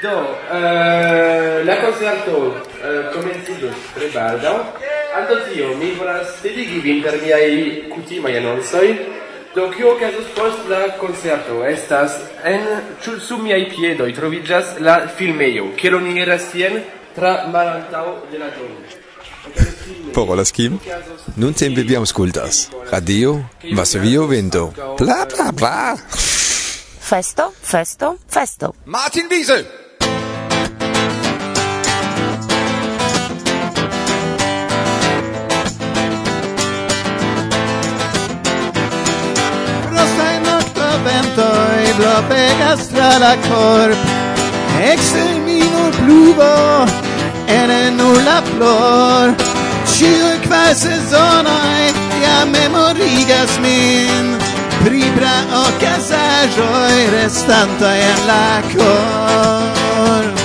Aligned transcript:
Do, 0.00 0.10
uh, 0.10 1.64
la 1.64 1.76
concerto 1.82 2.54
eh, 2.82 3.10
comencidos 3.12 3.74
tre 3.94 4.06
baldaŭ. 4.14 4.54
Anto 5.18 5.38
tio, 5.48 5.72
mi 5.74 5.90
volas 5.98 6.36
devigi 6.42 6.78
vin 6.78 7.00
per 7.02 7.16
miaj 7.18 7.90
kutimaj. 7.90 8.36
Do, 9.56 9.64
kio 9.74 9.96
casus 9.98 10.28
post 10.36 10.68
la 10.70 10.94
concerto 11.00 11.64
estas 11.66 12.14
en 12.44 12.62
ciu 13.02 13.18
su 13.18 13.38
miei 13.42 13.66
piedoi 13.66 14.12
trovigas 14.14 14.78
la 14.78 15.08
filmeio, 15.08 15.74
che 15.74 15.90
lo 15.90 15.98
nieras 15.98 16.52
tien 16.52 16.78
tra 17.14 17.48
malantao 17.48 18.22
de 18.30 18.38
la 18.38 18.50
domo. 18.54 18.78
Por 20.14 20.36
la 20.36 20.44
skim, 20.44 20.78
nun 21.34 21.54
tempe 21.54 21.82
vi 21.82 21.96
aŭskultas. 21.96 22.68
Radio, 22.92 23.50
Varsovio 23.74 24.28
vento. 24.28 24.72
Bla 24.98 25.26
bla 25.26 25.50
bla. 25.50 25.98
Festo, 27.00 27.52
festo, 27.60 28.16
festo. 28.28 28.74
Martin 28.84 29.26
Wiese! 29.26 29.87
la 41.98 42.22
pegas 42.28 42.88
tra 42.88 43.18
la 43.18 43.34
corp 43.48 43.98
Exel 44.92 45.40
pluvo 45.98 46.86
en 47.48 47.96
nur 47.96 48.22
la 48.22 48.40
flor 48.42 49.34
Ciu 49.84 50.30
qua 50.46 50.74
sezonoj 50.74 51.92
Ja 52.22 52.44
memorigas 52.44 53.58
min 53.60 54.36
Pri 54.84 55.04
bra 55.16 55.36
ocasajoi 55.66 57.10
Restanta 57.10 57.96
en 57.96 58.26
la 58.26 58.62
cor. 58.74 60.37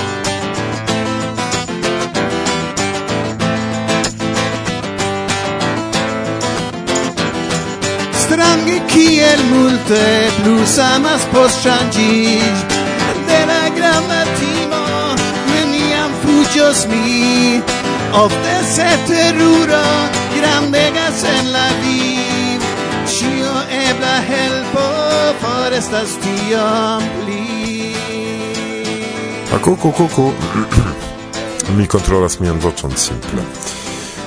kiel 8.94 9.40
multe 9.50 10.30
plus 10.42 10.78
amas 10.78 11.22
post 11.32 11.62
changis 11.62 12.58
de 13.28 13.40
la 13.50 13.62
granda 13.76 14.22
timo 14.38 14.84
neniam 15.50 16.12
fuĝos 16.22 16.86
mi. 16.90 17.60
Ofte 18.14 18.54
se 18.74 18.90
teruro 19.08 19.86
grandegas 20.36 21.24
en 21.36 21.50
la 21.52 21.66
viv 21.82 22.62
ĉio 23.10 23.54
ebla 23.88 24.14
helpo 24.28 24.86
forestas 25.42 26.14
tiam 26.22 27.02
pli. 27.18 27.94
A 29.54 29.58
kuku, 29.58 29.92
kuku, 29.92 30.32
mi 31.76 31.86
kontrolas 31.86 32.38
mian 32.40 32.62
voĉon 32.62 32.96
simple. 32.96 33.42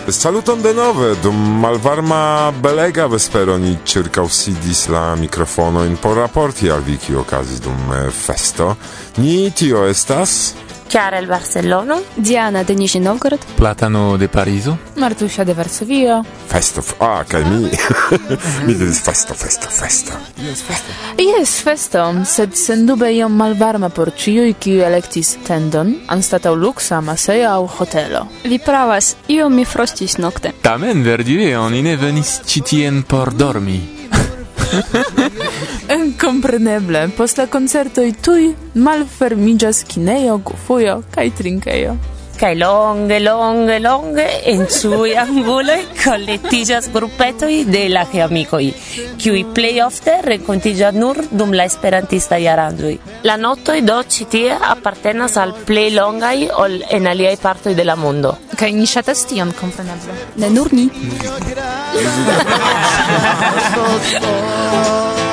Saluton 0.09 0.61
denove, 0.61 1.15
dum 1.19 1.35
malvarma 1.59 2.51
belega 2.63 3.09
vespero 3.11 3.57
ni 3.59 3.73
circau 3.83 4.29
sidis 4.31 4.85
la 4.87 5.15
mikrofono 5.15 5.83
in 5.83 5.97
por 5.99 6.15
raporti 6.15 6.69
al 6.69 6.79
vi 6.81 6.95
kio 6.97 7.19
okazis 7.25 7.59
dum 7.59 7.91
eh, 7.91 8.09
festo. 8.11 8.75
Ni 9.17 9.51
tio 9.51 9.83
estas 9.83 10.53
Chiara 10.87 11.19
el 11.19 11.27
Barcellona, 11.27 11.99
Diana 12.15 12.63
de 12.63 12.73
Nizhny 12.73 13.01
Novgorod, 13.01 13.39
Platano 13.55 14.17
de 14.17 14.29
Parizo, 14.29 14.77
Martusia 14.95 15.43
de 15.43 15.53
Varsovia. 15.53 16.23
Festo, 16.47 16.81
ah, 16.99 17.25
kaj 17.27 17.43
mi, 17.43 17.69
mi 18.65 18.73
diris 18.73 19.01
festo, 19.03 19.33
festo, 19.33 19.67
festo. 19.69 20.13
Yes, 20.37 20.63
festo. 20.63 20.93
Yes, 21.17 21.61
festo, 21.61 22.05
sed 22.25 22.55
sendube 22.55 23.11
iom 23.11 23.35
malvarma 23.35 23.89
por 23.89 24.13
i 24.25 24.53
kiu 24.53 24.81
electis 24.81 25.37
tendon 25.43 25.93
anstatau 26.07 26.55
luxa, 26.55 27.01
masejo 27.01 27.49
au 27.49 27.67
hotelo. 27.67 28.27
Vi 28.43 28.59
pravas, 28.59 29.15
iom 29.27 29.53
mi 29.53 29.65
frostis 29.65 30.17
nocte. 30.17 30.53
Tamen 30.61 31.03
verdire 31.03 31.57
oni 31.57 31.81
ne 31.81 31.97
venis 31.97 32.41
ĉi 32.45 32.61
tien 32.61 33.03
por 33.03 33.33
dormi. 33.33 33.97
En 35.87 36.11
compreneble, 36.19 37.07
post 37.15 37.37
la 37.39 37.45
concertoi 37.47 38.11
tui 38.19 38.49
malfermigas 38.75 39.85
kinejo, 39.87 40.37
gufujo 40.43 40.99
kai 41.15 41.29
trinkejo. 41.31 41.95
Kai 42.37 42.55
longe 42.59 43.19
longe 43.23 43.79
longe 43.79 44.25
en 44.51 44.67
sui 44.69 45.15
ambuloi 45.17 45.85
collettigas 46.03 46.91
gruppetoi 46.93 47.63
de 47.65 47.87
la 47.89 48.05
che 48.05 48.21
amicoi 48.21 48.73
qui 49.17 49.45
play 49.53 49.79
ofte 49.81 50.19
rencontigia 50.21 50.91
nur 50.91 51.17
dum 51.31 51.53
la 51.53 51.63
esperantista 51.63 52.37
iarangioi 52.37 52.99
la 53.23 53.37
nottoi 53.37 53.81
do 53.81 54.03
citie 54.07 54.51
appartenas 54.51 55.37
al 55.37 55.55
play 55.65 55.89
longai 55.91 56.49
ol 56.51 56.83
en 56.89 57.07
aliai 57.07 57.37
partoi 57.37 57.73
de 57.73 57.83
la 57.83 57.95
mondo. 57.95 58.37
Kai 58.55 58.71
ni 58.71 58.85
shatas 58.85 59.25
tion 59.25 59.51
compreneble 59.53 60.13
ne 60.35 60.49
nur 60.49 60.67
ni. 60.71 60.91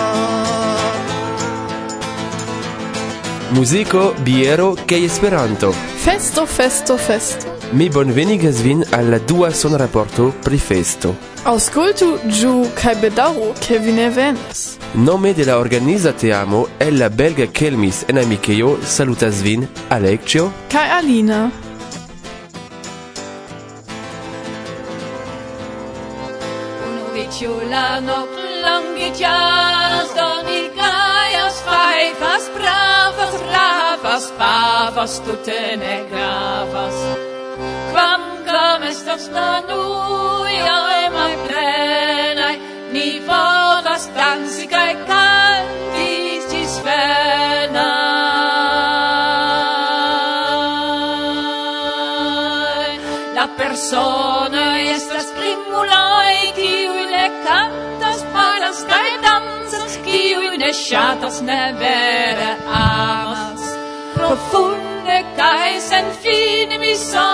Musico, 3.54 4.12
biero 4.25 4.75
kei 4.84 5.04
Esperanto. 5.04 5.70
Festo, 5.70 6.44
festo, 6.44 6.97
festo. 6.97 7.47
Mi 7.70 7.88
bonvenigas 7.88 8.60
vin 8.60 8.82
al 8.91 9.09
la 9.09 9.19
dua 9.19 9.53
sonraporto 9.53 10.34
pri 10.42 10.59
festo. 10.59 11.15
Auscultu, 11.44 12.19
giu, 12.26 12.66
kai 12.75 12.97
bedaŭru, 12.98 13.53
ke 13.62 13.78
vi 13.78 13.94
ne 13.94 14.09
venis. 14.10 14.65
Nome 14.94 15.32
de 15.38 15.47
la 15.47 15.59
organiza 15.59 16.12
teamo 16.12 16.66
el 16.81 16.98
la 16.98 17.09
belga 17.09 17.47
Kelmis 17.47 18.03
en 18.09 18.19
Amikejo 18.19 18.81
salutas 18.82 19.41
vin 19.42 19.69
Alexio 19.88 20.50
Kai 20.69 20.91
Alina. 20.91 21.50
la 27.71 28.00
noc 28.00 28.31
lange 28.62 29.10
jas, 29.19 30.10
don 30.15 30.48
i 30.48 30.69
gajas. 30.75 31.15
Vos 34.14 34.30
pavas 34.38 35.14
tute 35.26 35.76
ne 35.76 35.94
gravas. 36.10 36.98
Quamcam 37.91 38.82
estas 38.86 39.25
la 39.36 39.52
nuiae 39.69 41.08
mai 41.16 41.34
plenai 41.47 42.56
Ni 42.94 43.08
volas 43.28 44.04
dansi 44.16 44.66
cae 44.72 44.94
canti 45.08 46.12
tis 46.50 46.74
venae 46.86 48.12
La 53.38 53.47
persona 53.58 54.64
estas 54.94 55.28
primulai 55.38 56.38
Ciui 56.60 57.04
ne 57.14 57.26
cantas, 57.47 58.20
paras 58.36 58.78
cae 58.92 59.12
danzas 59.26 59.92
Ciui 60.06 60.56
ne 60.62 60.70
shatas, 60.84 61.36
ne 61.48 61.62
vere 61.82 62.50
amas 62.84 63.53
profunde 64.24 65.16
cae 65.36 65.80
sen 65.80 66.04
fine 66.22 66.78
mi 66.78 66.94
son. 66.96 67.34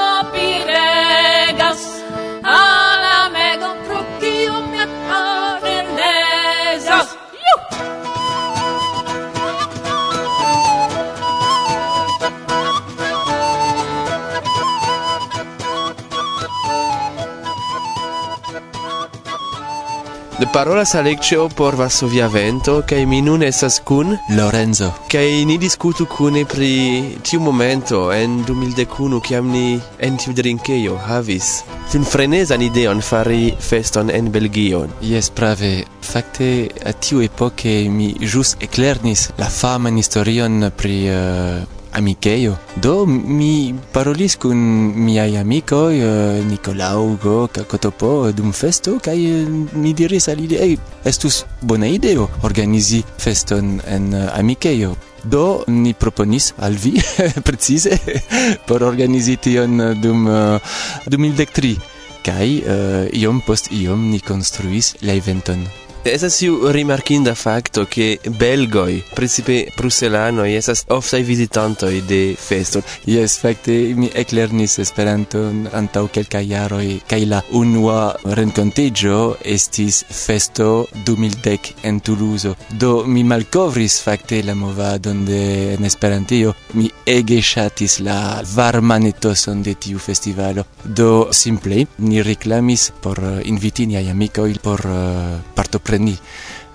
de 20.40 20.46
parolas 20.46 20.94
Alexio 20.94 21.48
por 21.48 21.76
Varsovia 21.76 22.26
Vento, 22.26 22.82
kaj 22.88 23.06
mi 23.06 23.20
nun 23.22 23.42
estas 23.42 23.80
kun 23.84 24.16
Lorenzo. 24.38 24.88
Kaj 25.12 25.44
ni 25.44 25.58
diskutu 25.58 26.06
kune 26.06 26.44
pri 26.48 26.72
tiu 27.22 27.40
momento 27.40 28.12
en 28.12 28.44
2001, 28.46 29.20
kiam 29.20 29.52
ni 29.52 29.80
en 29.98 30.16
tiu 30.16 30.32
drinkejo 30.32 30.96
havis 30.96 31.60
tiun 31.90 32.04
frenezan 32.06 32.62
ideon 32.62 33.00
fari 33.02 33.50
feston 33.60 34.10
en 34.14 34.30
Belgio. 34.30 34.84
Yes, 35.02 35.30
prave. 35.30 35.84
Fakte, 36.10 36.68
a 36.86 36.92
tiu 36.92 37.20
epoke 37.22 37.74
mi 37.90 38.14
jus 38.20 38.54
eklernis 38.62 39.28
la 39.38 39.50
faman 39.50 39.98
historion 39.98 40.70
pri 40.76 40.96
uh, 41.10 41.79
amicheio. 41.92 42.56
Do 42.76 43.06
mi 43.06 43.74
parolis 43.92 44.36
kun 44.36 44.56
miai 44.94 45.36
amicoi, 45.36 46.00
eh, 46.00 46.40
uh, 46.40 46.46
Nikolao, 46.46 47.18
Goka, 47.22 47.64
Kotopo 47.64 48.32
dum 48.32 48.52
festo 48.52 48.98
kai 49.02 49.18
uh, 49.18 49.40
eh, 49.40 49.76
mi 49.76 49.92
diris 49.94 50.28
al 50.28 50.40
ili: 50.40 50.56
ei, 50.56 50.78
estus 51.04 51.44
bona 51.62 51.86
ideo 51.86 52.28
organizi 52.42 53.02
feston 53.18 53.80
en 53.86 54.14
uh. 54.14 54.96
Do 55.22 55.64
ni 55.68 55.92
proponis 55.92 56.54
al 56.58 56.72
vi 56.72 56.96
precise, 57.46 57.98
por 58.66 58.82
organizi 58.82 59.36
tion 59.36 60.00
dum 60.00 60.26
uh, 60.26 60.60
2013 61.06 61.76
kaj 62.24 62.48
uh, 62.48 63.06
iom 63.12 63.40
post 63.40 63.72
iom 63.72 64.10
ni 64.10 64.20
konstruis 64.20 64.96
la 65.02 65.12
eventon. 65.12 65.89
Es 66.02 66.24
si 66.32 66.48
rimarkin 66.48 67.22
da 67.22 67.34
facto 67.34 67.84
che 67.84 68.18
belgoi, 68.26 69.04
principe 69.12 69.70
bruselano, 69.76 70.44
es 70.44 70.68
as 70.68 70.84
ofta 70.88 71.18
visitanto 71.18 71.86
de 71.88 72.34
festo. 72.38 72.82
Yes, 73.04 73.36
facte 73.36 73.92
mi 73.94 74.08
eclernis 74.14 74.78
esperanto 74.78 75.52
antau 75.72 76.08
kelka 76.08 76.40
jaro 76.40 76.78
kaj 77.06 77.24
la 77.26 77.42
unua 77.50 78.16
renkontigio 78.24 79.36
estis 79.44 80.02
festo 80.08 80.88
2010 81.04 81.74
en 81.82 82.00
Toulouse. 82.00 82.54
Do 82.70 83.04
mi 83.04 83.22
malkovris 83.22 84.00
facte 84.00 84.42
la 84.42 84.54
movadon 84.54 85.26
de 85.26 85.74
en 85.74 85.84
esperantio. 85.84 86.54
Mi 86.72 86.90
ege 87.04 87.42
ŝatis 87.42 88.00
la 88.00 88.40
varman 88.54 89.04
etoson 89.04 89.62
de 89.62 89.74
tiu 89.74 89.98
festivalo. 89.98 90.64
Do 90.82 91.28
simple 91.30 91.84
ni 91.98 92.22
reklamis 92.22 92.90
por 93.02 93.20
inviti 93.44 93.86
niaj 93.86 94.08
amikoj 94.08 94.56
por 94.64 94.80
uh, 94.86 95.36
partopreni 95.54 95.89
partopreni 95.90 96.18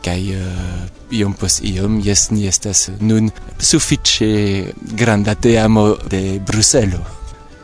kai 0.03 0.35
uh, 0.35 0.37
eh, 0.37 1.17
iom 1.17 1.33
pos 1.33 1.61
iom 1.63 1.99
jes 2.03 2.29
ni 2.31 2.45
estas 2.47 2.89
nun 2.99 3.31
sufiĉe 3.57 4.73
granda 4.93 5.33
teamo 5.35 5.95
de 6.09 6.39
Bruselo. 6.45 7.01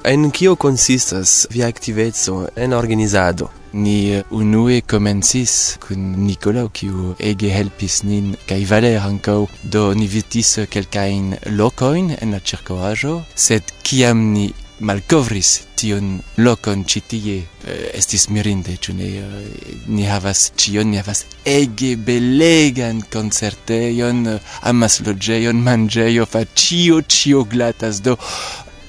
En 0.03 0.31
kio 0.31 0.55
konsistas 0.55 1.45
via 1.51 1.67
aktiveco 1.67 2.47
en 2.55 2.73
organizado? 2.73 3.51
Ni 3.73 4.23
unue 4.31 4.81
komencis 4.81 5.77
kun 5.79 6.25
Nicolau 6.25 6.69
kiu 6.73 7.13
ege 7.19 7.51
helpis 7.53 8.01
nin, 8.03 8.33
kaj 8.49 8.65
Valer 8.65 8.97
ankaŭ, 9.05 9.45
do 9.63 9.93
ni 9.93 10.07
vitis 10.09 10.57
kelkajn 10.73 11.35
lokojn 11.53 12.15
en 12.17 12.33
la 12.33 12.41
ĉirkaŭaĵo, 12.41 13.13
sed 13.35 13.69
kiam 13.85 14.31
ni 14.33 14.49
malcovris 14.81 15.51
tion 15.79 16.19
locon 16.37 16.83
ĉi 16.85 17.01
tie. 17.13 17.37
Eh, 17.41 17.83
estis 17.97 18.27
mirinde 18.33 18.77
ĉu 18.81 18.95
ne 18.97 19.09
eh, 19.21 19.59
ni 19.87 20.07
havas 20.09 20.47
cion 20.57 20.89
ni 20.91 20.99
havas 21.01 21.25
ege 21.45 21.93
belegan 22.07 23.03
koncertejon 23.13 24.25
eh, 24.35 24.55
amasloĝejon 24.71 25.61
manĝejo 25.67 26.25
faĉio 26.29 27.01
cio 27.07 27.43
glatas. 27.53 28.01
Do 28.05 28.17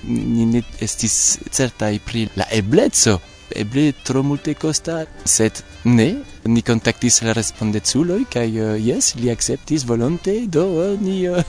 ni 0.08 0.46
ne 0.54 0.64
estis 0.82 1.18
certai 1.50 1.98
pri 2.04 2.28
la 2.36 2.48
ebleco. 2.50 3.20
eble 3.56 3.92
tro 4.04 4.22
multe 4.22 4.54
costa, 4.54 5.02
sed 5.24 5.62
ne, 5.84 6.22
ni 6.44 6.62
contactis 6.62 7.20
la 7.26 7.34
respondeculoi, 7.36 8.26
cae, 8.30 8.48
uh, 8.56 8.74
yes, 8.78 9.14
li 9.20 9.30
acceptis 9.32 9.86
volonte, 9.88 10.34
do, 10.46 10.64
uh, 10.80 10.96
ni, 11.00 11.26
uh, 11.28 11.42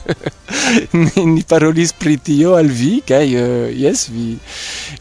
ni, 1.04 1.26
ni 1.32 1.42
parolis 1.48 1.94
pri 1.96 2.18
tio 2.22 2.54
al 2.58 2.70
vi, 2.70 2.98
cae, 3.06 3.26
uh, 3.38 3.70
yes, 3.70 4.08
vi, 4.14 4.34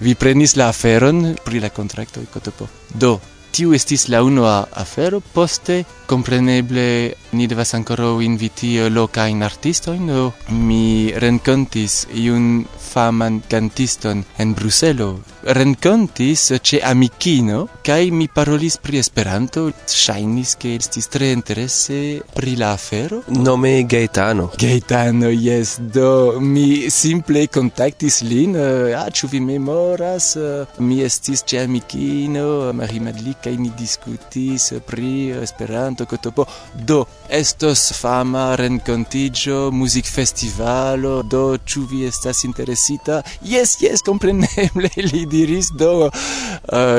vi 0.01 0.15
prenis 0.15 0.57
la 0.59 0.71
aferon 0.73 1.35
pri 1.43 1.61
la 1.63 1.71
contracto 1.73 2.21
e 2.21 2.29
cotopo. 2.31 2.69
Do, 2.93 3.17
tiu 3.53 3.73
estis 3.77 4.07
la 4.09 4.23
unua 4.25 4.63
afero, 4.71 5.21
poste, 5.33 5.83
compreneble, 6.09 7.13
Ni 7.33 7.47
devas 7.47 7.73
ancora 7.73 8.21
inviti 8.21 8.77
locain 8.89 9.41
artistoin. 9.41 10.05
Mi 10.49 11.11
rencontis 11.17 12.05
iun 12.13 12.63
faman 12.77 13.41
cantiston 13.49 14.23
en 14.37 14.53
Bruselo. 14.53 15.23
Rencontis 15.43 16.53
ce 16.61 16.79
amicino, 16.79 17.67
kai 17.81 18.11
mi 18.11 18.29
parolis 18.29 18.77
pri 18.77 18.97
Esperanto. 18.97 19.73
Shainis 19.85 20.55
che 20.57 20.75
estis 20.75 21.07
tre 21.07 21.31
interesse 21.31 22.23
pri 22.33 22.55
la 22.55 22.71
afero. 22.73 23.23
Nome 23.27 23.83
Gaetano. 23.85 24.51
Gaetano, 24.55 25.29
yes. 25.29 25.79
Do 25.79 26.37
mi 26.39 26.89
simple 26.89 27.47
contactis 27.49 28.21
lin. 28.21 28.55
Eh, 28.55 28.93
ah, 28.93 29.09
ĉu 29.09 29.27
vi 29.27 29.39
memoras? 29.39 30.35
Eh, 30.35 30.67
mi 30.77 31.01
estis 31.01 31.41
ce 31.43 31.59
amicino, 31.65 32.71
Marie 32.73 33.01
Madli, 33.01 33.35
kai 33.41 33.57
ni 33.57 33.71
discutis 33.75 34.75
pri 34.85 35.33
Esperanto, 35.41 36.05
kotopo. 36.05 36.45
Do 36.71 37.07
Estos 37.29 37.93
fama 37.93 38.55
rencontigio, 38.55 39.71
music 39.71 40.05
festivalo, 40.05 41.23
do 41.23 41.57
ĉu 41.57 41.85
vi 41.89 42.03
estas 42.05 42.43
interesita? 42.43 43.21
Yes, 43.41 43.77
yes, 43.81 44.03
compreneble 44.05 44.89
li 45.11 45.23
diris 45.25 45.71
do 45.71 46.09
uh, 46.09 46.11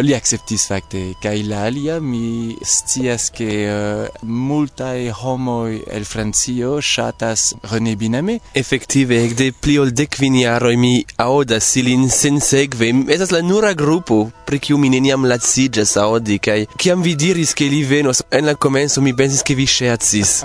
li 0.03 0.15
acceptis 0.17 0.65
fakte 0.71 1.03
kaj 1.23 1.37
la 1.50 1.67
alia 1.69 1.99
mi 2.00 2.56
scias 2.65 3.29
ke 3.37 3.50
uh, 3.69 4.81
e 4.94 5.11
homoi 5.11 5.82
el 5.87 6.05
Francio 6.05 6.81
shatas 6.81 7.55
René 7.70 7.94
Biname. 7.97 8.41
Efektive 8.55 9.20
ekde 9.25 9.53
pli 9.53 9.79
ol 9.79 9.93
de 9.93 10.09
jaroj 10.41 10.77
mi 10.77 11.05
aoda 11.19 11.61
silin 11.61 12.09
sen 12.11 12.41
segve 12.41 12.93
Estas 13.09 13.31
la 13.31 13.43
nura 13.43 13.75
grupo 13.75 14.31
pri 14.47 14.59
kiu 14.59 14.79
mi 14.79 14.88
neniam 14.88 15.25
lacigas 15.25 15.97
aŭdi 15.97 16.38
kaj 16.38 16.67
kiam 16.79 17.03
vi 17.03 17.15
diris 17.15 17.55
ke 17.55 17.69
li 17.69 17.85
venos 17.85 18.23
en 18.31 18.47
la 18.47 18.55
komenco 18.55 19.00
mi 19.00 19.12
pensis 19.12 19.43
ke 19.43 19.55
vi 19.55 19.67
ŝercis 19.67 20.13
pensis. 20.14 20.44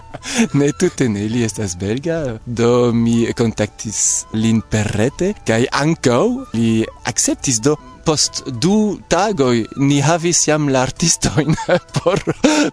ne 0.53 0.71
tutte 0.71 1.07
ne, 1.09 1.27
li 1.27 1.43
estas 1.43 1.77
belga, 1.79 2.39
do 2.45 2.91
mi 2.93 3.25
contactis 3.33 4.25
lin 4.33 4.61
per 4.61 4.91
rete, 4.97 5.33
kai 5.45 5.65
ankaŭ 5.71 6.25
li 6.57 6.83
acceptis 7.09 7.61
do 7.63 7.77
post 8.05 8.41
du 8.47 8.97
tagoi 9.11 9.67
ni 9.77 9.99
havis 10.01 10.39
jam 10.47 10.69
la 10.73 10.81
artistojn 10.87 11.53
por 11.97 12.17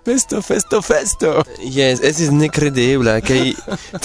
festo 0.07 0.41
festo 0.41 0.81
festo 0.81 1.33
jes 1.61 2.01
estis 2.01 2.31
nekredebla 2.33 3.19
kaj 3.27 3.43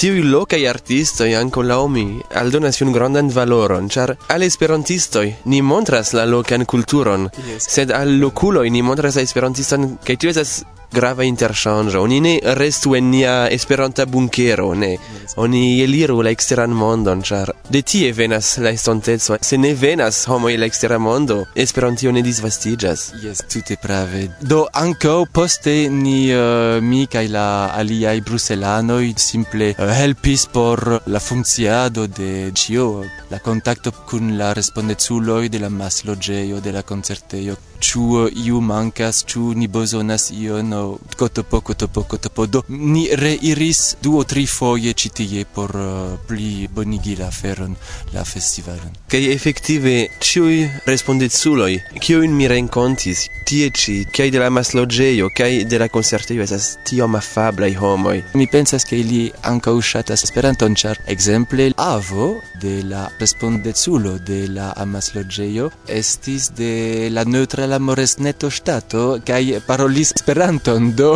tiuj 0.01 0.25
lokaj 0.33 0.59
artistoj 0.73 1.29
anche 1.39 1.63
laŭ 1.69 1.85
mi 1.93 2.05
aldonas 2.41 2.81
un 2.83 2.91
grandan 2.97 3.31
valoron 3.37 3.87
char 3.95 4.15
al 4.35 4.43
esperantistoj 4.49 5.27
ni 5.45 5.61
montras 5.61 6.11
la 6.17 6.25
locan 6.33 6.65
culturon 6.65 7.29
yes. 7.47 7.69
sed 7.77 7.95
al 8.01 8.17
loculo 8.19 8.65
ni 8.67 8.81
montras 8.81 9.15
la 9.15 9.23
esperantiston 9.29 9.97
che 10.03 10.17
tu 10.17 10.27
esas 10.27 10.65
grava 10.93 11.23
interŝanĝo. 11.23 12.01
Oni 12.01 12.19
ne 12.21 12.35
restu 12.57 12.95
en 12.95 13.09
nia 13.11 13.35
Esperanta 13.51 14.05
bunkero, 14.05 14.73
ne. 14.75 14.95
Oni 15.41 15.81
eliru 15.83 16.19
la 16.21 16.31
eksteran 16.35 16.73
mondon, 16.75 17.21
ĉar 17.23 17.53
de 17.71 17.81
tie 17.81 18.11
venas 18.13 18.57
la 18.57 18.73
estonteco. 18.75 19.37
Se 19.41 19.57
ne 19.57 19.73
venas 19.73 20.25
homo 20.27 20.49
el 20.49 20.63
ekstera 20.67 20.97
mondo, 20.99 21.45
Esperantio 21.55 22.11
ne 22.11 22.21
disvastiĝas. 22.25 23.05
Jes, 23.23 23.43
tute 23.51 23.77
prave. 23.81 24.27
Do 24.41 24.65
ankaŭ 24.73 25.25
poste 25.33 25.75
ni 25.89 26.33
uh, 26.35 26.83
mi 26.83 27.05
kaj 27.11 27.27
la 27.31 27.47
aliaj 27.77 28.17
bruselanoj 28.27 29.13
simple 29.17 29.71
uh, 29.77 29.87
helpis 29.95 30.45
por 30.51 31.01
la 31.07 31.19
funkciado 31.19 32.07
de 32.07 32.51
ĉio, 32.55 32.87
la 33.31 33.39
kontakto 33.39 33.91
kun 34.09 34.35
la 34.37 34.53
respondeculoj 34.57 35.47
de 35.49 35.59
la 35.63 35.69
masloĝejo, 35.69 36.59
de 36.59 36.71
la 36.75 36.81
koncertejo 36.83 37.55
ĉu 37.81 38.01
uh, 38.01 38.45
iu 38.45 38.61
mankas 38.61 39.23
ĉu 39.29 39.53
ni 39.57 39.67
bezonas 39.67 40.29
ion 40.31 40.73
kotopo 41.17 41.61
kotopo 41.61 42.03
kotopo 42.03 42.45
do 42.45 42.61
ni 42.69 43.07
reiris 43.23 43.81
du 44.03 44.17
o 44.19 44.23
tri 44.23 44.45
foje 44.47 44.93
ĉi 44.93 45.09
tie 45.19 45.45
por 45.55 45.75
uh, 45.75 46.19
pli 46.27 46.67
bonigi 46.75 47.15
la 47.19 47.27
aferon 47.27 47.75
la 48.13 48.23
festivalon. 48.23 48.93
Kaj 49.11 49.23
efektive 49.33 49.95
ĉiuj 50.19 50.57
respondeculoj 50.85 51.71
kiujn 51.99 52.35
mi 52.37 52.47
renkontis. 52.51 53.25
Tie 53.47 53.69
ĉi 53.75 53.95
kaj 54.15 54.29
de 54.31 54.39
la 54.39 54.49
masloĝejo 54.53 55.29
kaj 55.35 55.51
de 55.71 55.79
la 55.81 55.87
koncertejo 55.91 56.43
estas 56.45 56.69
tiom 56.87 57.17
afablaj 57.19 57.73
homoj. 57.81 58.17
Mi 58.39 58.47
pensas 58.47 58.85
ke 58.87 58.99
ili 59.01 59.23
ankaŭ 59.51 59.75
ŝatas 59.91 60.23
esperanton 60.27 60.75
ĉar 60.75 61.01
ekzemple 61.11 61.71
avo 61.81 62.29
de 62.61 62.77
la 62.87 63.07
respondeculo 63.19 64.17
de 64.27 64.45
la 64.55 64.71
amasloĝejo 64.85 65.69
estis 65.99 66.51
de 66.57 67.09
la 67.11 67.25
neutrala 67.25 67.70
la 67.71 67.79
Moresneto 67.79 68.49
stato 68.49 69.21
kai 69.23 69.55
parolis 69.65 70.11
Esperanton, 70.17 70.89
do 70.95 71.13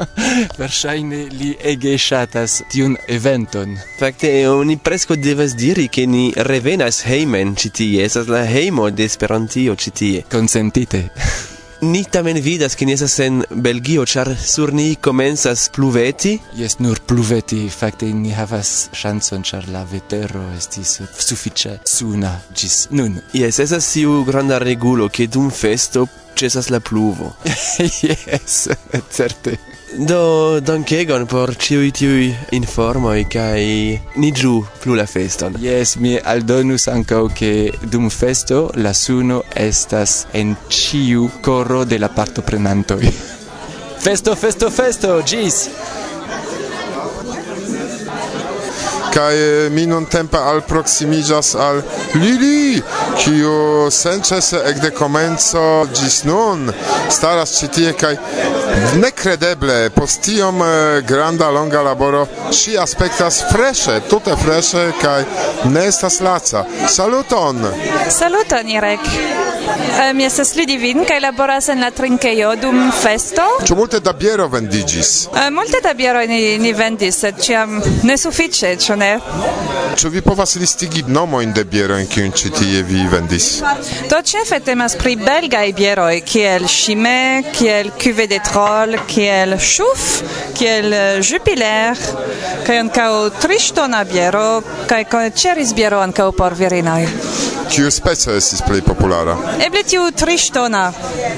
verŝajne 0.60 1.20
li 1.36 1.50
ege 1.72 1.92
ŝatas 2.00 2.56
tiun 2.72 2.96
eventon. 3.18 3.76
Fakte 4.00 4.32
eh, 4.40 4.48
oni 4.48 4.78
presko 4.80 5.20
devas 5.20 5.58
diri 5.60 5.90
ke 5.92 6.08
ni 6.08 6.24
revenas 6.50 7.04
hejmen 7.04 7.52
ĉi 7.60 7.74
tie, 7.76 8.02
estas 8.08 8.32
la 8.32 8.46
hejmo 8.48 8.88
de 8.90 9.08
Esperantio 9.12 9.76
ĉi 9.76 9.96
tie. 10.02 10.28
Konsentite. 10.32 11.08
Ni 11.82 12.04
tamen 12.04 12.36
vidas 12.42 12.74
che 12.76 12.84
ni 12.84 12.92
esas 12.92 13.18
en 13.20 13.42
Belgio, 13.48 14.04
char 14.04 14.36
sur 14.36 14.72
ni 14.72 14.96
comensas 14.96 15.70
pluveti. 15.72 16.38
Yes, 16.54 16.76
nur 16.78 17.00
pluveti, 17.00 17.70
fakte 17.70 18.04
ni 18.12 18.34
havas 18.36 18.90
chanson, 18.92 19.42
char 19.42 19.64
la 19.72 19.84
vetero 19.84 20.42
estis 20.58 21.00
suffice 21.16 21.80
suna 21.84 22.34
gis 22.52 22.88
nun. 22.90 23.22
Yes, 23.32 23.58
esas 23.58 23.84
siu 23.84 24.24
granda 24.24 24.58
regulo, 24.58 25.08
che 25.08 25.26
dum 25.26 25.48
festo 25.50 26.06
cesas 26.34 26.68
la 26.68 26.80
pluvo. 26.80 27.34
yes, 28.04 28.68
certe. 29.08 29.69
Do 29.92 30.60
dankegon 30.60 31.26
por 31.26 31.50
ciui 31.58 31.90
tiui 31.90 32.28
informoi 32.54 33.24
kai 33.26 33.98
ni 34.22 34.30
giu 34.30 34.60
plu 34.82 34.94
la 34.94 35.06
feston. 35.06 35.56
Yes, 35.58 35.96
mi 35.98 36.14
aldonus 36.14 36.86
ankaŭ 36.92 37.24
ke 37.34 37.50
dum 37.90 38.06
festo 38.10 38.60
la 38.78 38.92
suno 38.94 39.42
estas 39.50 40.26
en 40.32 40.54
ciu 40.70 41.26
coro 41.42 41.82
de 41.84 41.98
la 41.98 42.08
partoprenantoj. 42.08 43.02
festo, 44.04 44.36
festo, 44.36 44.70
festo, 44.70 45.18
gis! 45.26 45.66
kai 49.10 49.70
mi 49.70 49.86
non 49.86 50.06
tempe 50.06 50.36
al 50.36 50.62
proximijas 50.62 51.54
al 51.54 51.82
Lili, 52.14 52.82
kiu 53.18 53.90
senĉese 53.90 54.62
ekde 54.70 54.92
komenco 54.94 55.64
ĝis 55.98 56.22
nun 56.28 56.70
staras 57.10 57.56
ĉi 57.58 57.68
tie 57.74 57.92
kaj 58.02 58.14
nekredeble 59.00 59.90
post 59.94 60.22
tiom 60.22 60.62
eh, 60.62 61.02
granda 61.08 61.50
longa 61.50 61.82
laboro 61.82 62.26
ŝi 62.52 62.78
aspektas 62.78 63.42
freŝe, 63.52 64.00
tute 64.10 64.36
freŝe 64.44 64.86
kaj 65.02 65.20
ne 65.74 65.86
estas 65.86 66.20
laca. 66.20 66.64
Saluton. 66.88 67.64
Saluton 68.08 68.68
Irek. 68.68 69.10
Mi 70.14 70.24
estas 70.24 70.54
Ludivin 70.56 71.04
kaj 71.08 71.20
laboras 71.20 71.68
en 71.68 71.80
la 71.80 71.90
trinkejo 71.90 72.54
dum 72.60 72.78
festo. 73.02 73.44
Ĉu 73.66 73.76
multe 73.78 74.00
da 74.00 74.12
biero 74.12 74.48
vendiĝis? 74.48 75.10
Multe 75.54 75.80
da 75.84 75.92
biero 75.94 76.22
ni, 76.26 76.58
ni 76.58 76.72
vendis, 76.72 77.20
sed 77.22 77.38
ĉiam 77.42 77.76
ne 78.08 78.16
sufiĉe, 78.18 78.74
ĉu 78.84 78.96
ne? 78.98 79.10
Ĉu 80.00 80.10
vi 80.14 80.22
povas 80.24 80.54
listigi 80.60 81.02
nomojn 81.06 81.52
de 81.54 81.64
bieroj, 81.68 82.00
kiujn 82.10 82.32
ĉi 82.32 82.52
tie 82.56 82.82
vi 82.86 83.04
vendis? 83.12 83.48
Do 84.10 84.20
ĉefe 84.32 84.60
temas 84.64 84.96
pri 85.00 85.16
belgaj 85.20 85.66
bieroj, 85.76 86.20
kiel 86.26 86.66
Chimay, 86.70 87.44
kiel 87.52 87.92
Cuvée 88.00 88.28
de 88.30 88.40
Troll, 88.50 88.96
kiel 89.10 89.58
Chouf, 89.58 90.22
kiel 90.58 90.92
eh, 90.92 91.20
Jupiler, 91.20 91.98
kaj 92.66 92.82
ankaŭ 92.86 93.12
triŝtona 93.42 94.04
biero 94.10 94.48
kaj 94.90 95.04
ĉeris 95.36 95.74
biero 95.76 96.00
ankaŭ 96.00 96.30
por 96.38 96.54
virinoj. 96.58 97.02
Kiu 97.70 97.90
specio 97.90 98.34
estis 98.34 98.62
plej 98.66 98.80
populara? 98.82 99.36
Eble 99.62 99.82
tiu 99.86 100.02
triŝtona, 100.10 100.80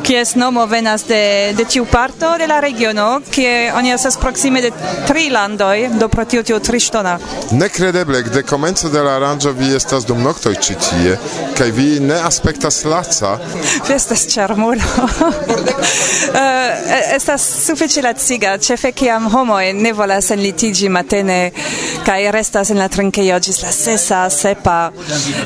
kies 0.07 0.35
nomo 0.41 0.65
venas 0.67 1.05
de, 1.05 1.53
de 1.57 1.65
tiu 1.69 1.85
parto 1.85 2.31
de 2.41 2.47
la 2.49 2.61
regiono, 2.65 3.21
kie 3.31 3.73
oni 3.77 3.93
estas 3.93 4.17
proksime 4.17 4.63
de 4.65 4.71
tri 5.07 5.29
landoj, 5.31 5.89
do 6.01 6.09
pro 6.09 6.25
tio 6.25 6.43
tiu 6.43 6.57
triŝtona. 6.61 7.19
Nekredeble, 7.53 8.23
de 8.33 8.43
komenco 8.49 8.89
de 8.89 9.03
la 9.05 9.17
aranĝo 9.19 9.53
vi 9.59 9.75
estas 9.77 10.07
dum 10.09 10.23
noktoj 10.25 10.55
ĉi 10.57 10.79
tie, 10.87 11.19
kaj 11.59 11.71
vi 11.77 12.01
ne 12.01 12.17
aspektas 12.25 12.85
laca. 12.89 13.37
Vi 13.89 13.95
estas 13.95 14.25
ĉarmulo. 14.33 14.83
uh, 15.05 15.33
estas 17.19 17.45
sufiĉe 17.67 18.03
laciga, 18.03 18.57
ĉefe 18.59 18.93
kiam 18.97 19.29
homoj 19.33 19.73
ne 19.77 19.93
volas 19.93 20.31
enlitiĝi 20.31 20.89
matene 20.89 21.41
kaj 22.07 22.31
restas 22.35 22.71
en 22.71 22.79
la 22.81 22.89
trinkejo 22.89 23.39
ĝis 23.43 23.63
la 23.63 23.73
sesa, 23.75 24.23
sepa. 24.31 24.79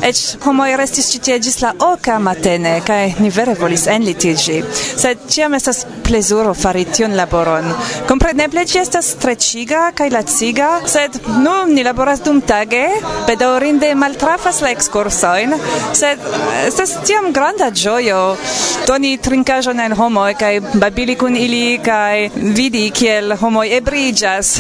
Eĉ 0.07 0.23
homoj 0.45 0.76
restis 0.77 1.09
ĉi 1.13 1.19
tie 1.27 1.39
ĝis 1.43 1.61
la 1.63 1.73
oka 1.87 2.19
matene 2.23 2.77
kaj 2.87 3.03
ni 3.21 3.31
vere 3.35 3.55
volis 3.59 3.87
enlitiĝi, 3.91 4.59
sed 5.03 5.27
ĉiam 5.33 5.55
estas 5.59 5.85
plezuro 6.07 6.55
fari 6.55 6.85
tiun 6.97 7.17
laboron. 7.19 7.67
Kompreneble 8.09 8.65
ĝi 8.69 8.81
estas 8.83 9.13
streĉiga 9.17 9.91
kaj 9.99 10.09
laciga, 10.15 10.69
sed 10.87 11.19
nun 11.45 11.75
ni 11.75 11.85
laboras 11.87 12.23
dumtage, 12.27 12.85
bedaŭrinde 13.29 13.93
maltrafas 13.99 14.63
la 14.65 14.73
ekskursojn, 14.77 15.57
sed 15.97 16.23
estas 16.67 16.97
tiam 17.07 17.33
granda 17.37 17.71
ĝojo 17.71 18.21
doni 18.87 19.17
trinkaĵon 19.23 19.81
en 19.83 19.97
homoj 19.99 20.33
kaj 20.39 20.53
babili 20.83 21.17
kun 21.19 21.37
ili 21.37 21.79
kaj 21.85 22.29
vidi 22.59 22.85
kiel 22.95 23.35
homoj 23.41 23.67
ebriĝas 23.81 24.53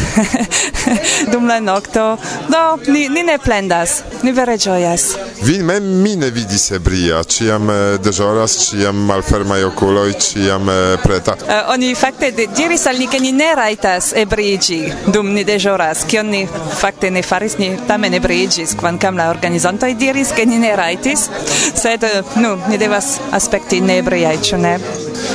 dum 1.32 1.46
la 1.48 1.60
nokto. 1.60 2.06
Do, 2.48 2.62
ni, 2.92 3.08
ni 3.08 3.22
ne 3.22 3.38
plendas, 3.38 4.00
ni 4.22 4.32
vere 4.32 4.58
ĝojas. 4.58 5.06
Vi 5.46 5.58
mem 5.62 6.05
mi 6.06 6.16
ne 6.16 6.30
vidis 6.30 6.70
ebria, 6.70 7.22
ciam 7.24 7.70
eh, 7.70 7.98
dejoras, 7.98 8.52
ciam 8.70 8.96
malfermai 9.08 9.64
oculoi, 9.64 10.12
ciam 10.20 10.68
eh, 10.70 10.98
preta. 11.02 11.34
Uh, 11.34 11.72
oni 11.72 11.94
fakte 11.98 12.30
diris 12.30 12.86
al 12.86 12.98
ni 12.98 13.08
che 13.08 13.18
ni 13.18 13.32
ne 13.32 13.48
raitas 13.54 14.12
ebrigi 14.14 14.92
dum 15.06 15.32
ni 15.34 15.42
dejoras, 15.44 16.04
kion 16.06 16.30
ni 16.30 16.44
fakte 16.80 17.10
ne 17.10 17.22
faris, 17.22 17.56
ni 17.58 17.72
tamen 17.88 18.14
ebrigis, 18.14 18.76
quancam 18.78 19.18
la 19.18 19.30
organizantoi 19.30 19.96
diris 19.98 20.30
che 20.30 20.44
ni 20.44 20.58
ne 20.62 20.76
raitis, 20.76 21.26
sed 21.74 22.06
uh, 22.06 22.38
nu, 22.38 22.54
ni 22.68 22.78
devas 22.78 23.16
aspekti 23.30 23.80
ne 23.80 23.98
ebriai, 24.04 24.38
ciu 24.42 24.62
ne? 24.62 24.78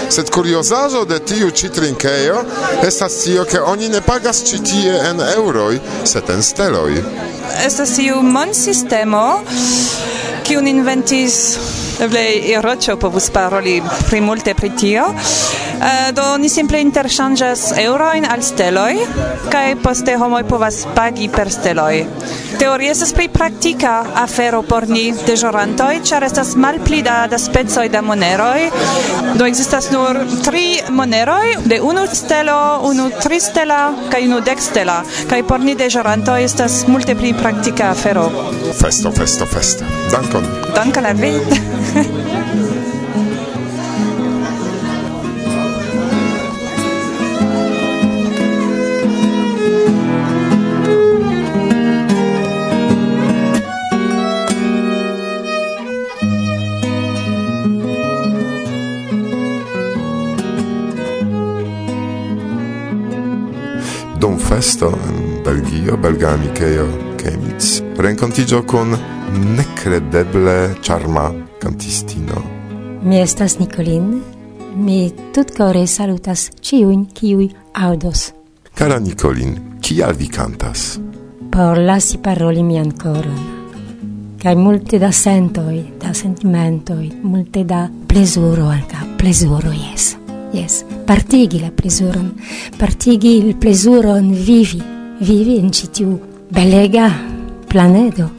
Sed 0.10 0.32
curiosajo 0.32 1.04
de 1.06 1.20
tiu 1.20 1.52
ci 1.52 1.70
trinkejo 1.70 2.46
estas 2.88 3.24
tio, 3.24 3.44
che 3.44 3.60
oni 3.60 3.90
ne 3.90 4.00
pagas 4.02 4.44
ci 4.48 4.62
tie 4.62 4.96
en 5.10 5.20
euroi, 5.36 5.82
sed 6.04 6.30
en 6.30 6.44
steloi. 6.44 7.04
Estas 7.66 7.98
tiu 8.00 8.22
mon 8.24 8.56
sistemo 8.56 9.42
Tune 10.52 10.68
in 10.68 10.84
Ventis. 10.84 11.91
Eble 12.02 12.22
Iroĉo 12.50 12.96
povus 12.98 13.28
paroli 13.30 13.76
pri 14.10 14.22
multe 14.26 14.56
pri 14.58 14.72
tio. 14.74 15.04
Uh, 15.12 16.10
do 16.18 16.24
ni 16.42 16.50
simple 16.50 16.80
interŝanĝas 16.82 17.72
eŭrojn 17.82 18.26
al 18.26 18.42
steloj 18.46 18.96
kaj 19.54 19.76
poste 19.84 20.16
homoj 20.18 20.42
povas 20.50 20.82
pagi 20.96 21.30
per 21.30 21.52
steloj. 21.54 22.06
Teorie 22.62 22.92
estas 22.94 23.14
pli 23.18 23.28
praktika 23.30 23.92
afero 24.22 24.62
por 24.66 24.86
ni 24.90 25.08
deĵorantoj, 25.28 26.02
ĉar 26.06 26.26
estas 26.26 26.56
malpli 26.62 27.02
da, 27.06 27.26
da 27.30 27.38
specoj 27.42 27.88
da 27.90 28.02
moneroj. 28.06 28.68
Do 29.38 29.46
ekzistas 29.50 29.90
nur 29.94 30.20
tri 30.46 30.66
moneroj 30.90 31.56
de 31.66 31.82
unu 31.82 32.06
stelo, 32.14 32.58
unu 32.90 33.10
tristela 33.22 33.80
kaj 34.14 34.26
unu 34.30 34.42
dekstela. 34.46 35.02
Kaj 35.30 35.42
por 35.50 35.66
ni 35.66 35.78
deĵorantoj 35.78 36.42
estas 36.50 36.82
multe 36.90 37.18
pli 37.18 37.34
praktika 37.38 37.94
afero. 37.96 38.30
Festo, 38.82 39.14
festo, 39.18 39.50
festo. 39.54 39.90
Dankon. 40.14 40.50
Dankon 40.78 41.10
al 41.10 41.18
vi. 41.22 41.34
festo 64.52 64.92
en 65.08 65.44
Belgio, 65.44 65.96
belga 65.98 66.34
amikejo 66.34 66.86
Kemitz, 67.18 67.82
renkontigio 67.98 68.64
kun 68.68 68.98
necredeble 69.56 70.76
charma 70.84 71.30
cantistino. 71.62 72.44
Mi 73.02 73.22
estas 73.22 73.60
Nicolin, 73.60 74.10
mi 74.76 75.14
tutcore 75.34 75.86
salutas 75.88 76.50
ciuin 76.62 77.08
ciui 77.16 77.48
audos. 77.74 78.34
Cara 78.76 79.00
Nicolin, 79.00 79.56
kial 79.82 80.20
vi 80.20 80.28
cantas? 80.28 81.00
Por 81.52 81.80
lasi 81.80 82.18
paroli 82.18 82.64
mian 82.64 82.92
coron. 82.92 83.40
Kai 84.44 84.56
multe 84.56 85.00
da 85.00 85.12
sentoi, 85.12 85.94
da 86.00 86.14
sentimentoi, 86.14 87.12
multe 87.24 87.64
da 87.64 87.88
plesuro, 88.08 88.68
anca 88.68 89.06
plesuro, 89.18 89.72
yes. 89.72 90.21
Yes, 90.52 90.84
partigi 91.06 91.60
la 91.60 91.72
plezuron, 91.72 92.34
partigi 92.78 93.38
il 93.38 93.56
plezuron 93.56 94.32
vivi, 94.32 94.82
vivi 95.20 95.58
in 95.58 95.72
citiu 95.72 96.20
belega 96.50 97.10
planedo. 97.68 98.30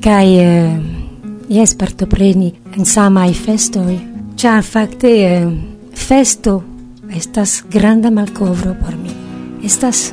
Kai 0.00 0.38
eh, 0.38 0.80
yes 1.46 1.74
partopreni 1.74 2.52
en 2.76 2.84
samai 2.84 3.34
festoi, 3.34 4.00
char 4.34 4.64
fakte 4.66 5.08
eh, 5.08 5.46
festo 5.94 6.62
estas 7.14 7.62
granda 7.70 8.10
malkovro 8.10 8.74
por 8.74 8.96
mi. 8.96 9.12
Estas 9.62 10.12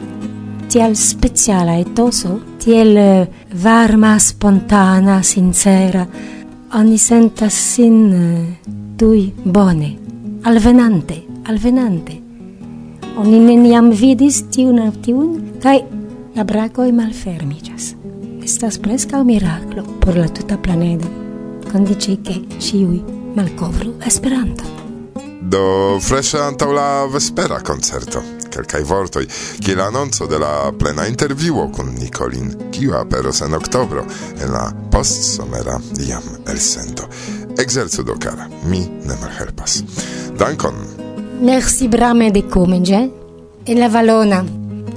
tiel 0.69 0.95
speciala 0.95 1.79
etoso, 1.79 2.39
tiel 2.61 2.97
eh, 2.97 3.27
varma, 3.53 4.19
spontana, 4.19 5.23
sincera. 5.23 6.05
Oni 6.77 6.97
sentas 6.97 7.53
sin 7.53 8.13
eh, 8.13 8.59
tui 8.95 9.33
bone 9.43 10.08
alvenante, 10.43 11.23
alvenante. 11.45 12.21
Oni 13.17 13.39
neniam 13.39 13.89
vidis 13.91 14.43
tiun 14.53 14.79
aŭ 14.79 14.91
tiun, 15.03 15.31
kai 15.63 15.81
la 16.35 16.45
brakoj 16.47 16.89
malfermiĝas. 16.95 17.93
Estas 18.43 18.79
preskaŭ 18.81 19.23
miraclo 19.27 19.83
por 19.99 20.17
la 20.17 20.27
tuta 20.27 20.57
planedo, 20.57 21.07
condice 21.71 22.17
che 22.23 22.39
ciui 22.59 23.03
malcovru 23.35 23.93
Esperanto. 24.05 24.63
Do 25.41 25.99
fresha 26.01 26.45
antaŭ 26.47 26.71
la 26.73 27.05
vespera 27.11 27.59
concerto. 27.61 28.21
Kelkaj 28.49 28.81
vortoj, 28.83 29.25
kiel 29.61 29.77
la 29.77 29.89
de 30.29 30.39
la 30.39 30.71
plena 30.79 31.05
intervjuo 31.07 31.69
kun 31.71 31.93
Nicolin, 31.99 32.71
kiu 32.71 32.93
aperos 32.95 33.41
en 33.41 33.53
oktobro 33.53 34.05
en 34.41 34.51
la 34.51 34.73
postsomera 34.91 35.79
jam 35.99 36.23
elsendo. 36.47 37.07
Exerce 37.59 38.03
do 38.03 38.15
cara, 38.17 38.47
mi 38.63 38.79
ne 38.79 39.13
malhelpas. 39.21 39.83
Dankon. 40.37 40.75
Merci 41.41 41.87
brame 41.89 42.31
de 42.31 42.41
comenge 42.41 43.09
et 43.67 43.75
la 43.75 43.89
valona 43.89 44.45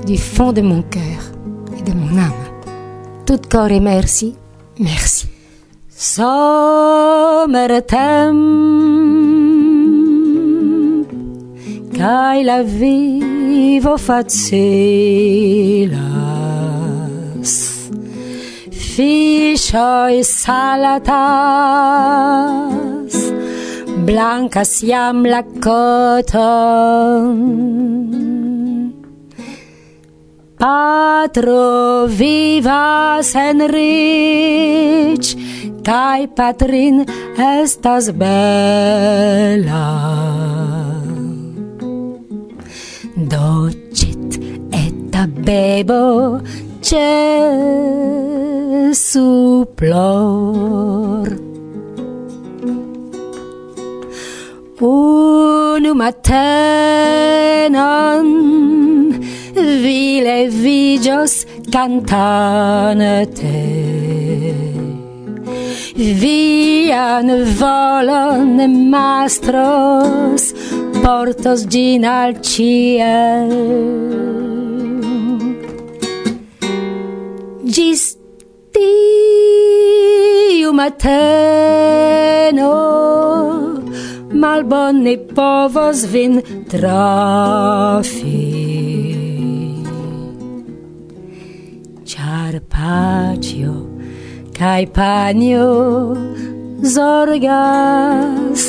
du 0.06 0.16
fond 0.16 0.52
de 0.52 0.62
mon 0.62 0.82
cœur 0.82 1.32
et 1.76 1.82
de 1.82 1.92
mon 1.92 2.16
âme. 2.18 2.32
Tout 3.26 3.40
corps 3.50 3.72
et 3.72 3.80
merci, 3.80 4.36
merci. 4.78 5.26
Somertem 5.90 7.42
Kai 11.92 12.42
la 12.44 12.62
vivo 12.62 13.96
facela 13.96 14.32
fishoi 18.92 20.16
salatas 20.42 21.14
blancas 24.06 24.72
iam 24.82 25.18
la 25.32 25.42
coton. 25.64 27.28
Patro 30.62 32.06
vivas 32.20 33.28
en 33.46 33.58
rich 33.74 35.28
kai 35.88 36.22
patrin 36.36 36.96
estas 37.54 38.06
bella 38.20 39.88
docit 43.32 44.30
et 44.82 45.14
bebo 45.46 46.04
ce 46.88 47.10
suplor. 48.94 50.62
Unu 54.80 55.92
matenon 56.02 56.66
vi 59.82 60.02
levigios 60.26 61.34
cantanete. 61.70 63.62
Vian 66.20 67.28
volon 67.60 68.56
mastros 68.90 70.42
portos 71.02 71.60
gin 71.72 72.04
al 72.04 72.32
ciel. 72.42 74.31
mateno. 80.80 82.72
Malbone 84.42 85.14
povos 85.36 85.98
vin 86.12 86.34
trafi. 86.70 88.50
Char 92.04 92.54
pacio 92.74 93.74
kai 94.58 94.84
panio 94.96 95.68
zorgas 96.94 98.62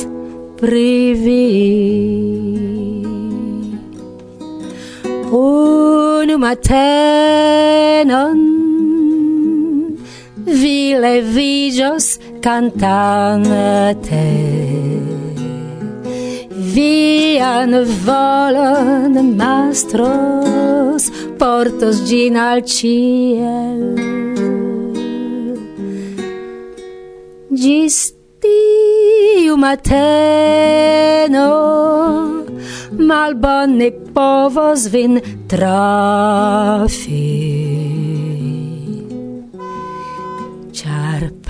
privi. 0.60 1.50
Unu 5.33 6.36
matenon 6.45 8.52
revigios 11.13 12.05
cantante 12.41 14.25
vian 16.74 17.72
volon 18.05 19.13
mastros 19.38 21.03
portos 21.39 21.98
gin 22.10 22.36
al 22.50 22.60
ciel. 22.75 23.82
Gis 27.62 27.98
tiu 28.41 29.55
mateno 29.65 31.50
malbone 33.10 33.89
povos 34.15 34.82
vin 34.93 35.13
trafi. 35.51 37.24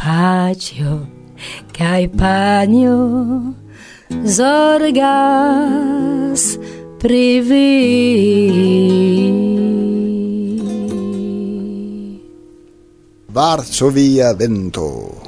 pacio 0.03 1.07
cae 1.71 2.09
panio 2.09 3.55
zorgas 4.27 4.99
privi. 6.99 7.71
Varsovia 13.31 14.33
vento 14.33 15.22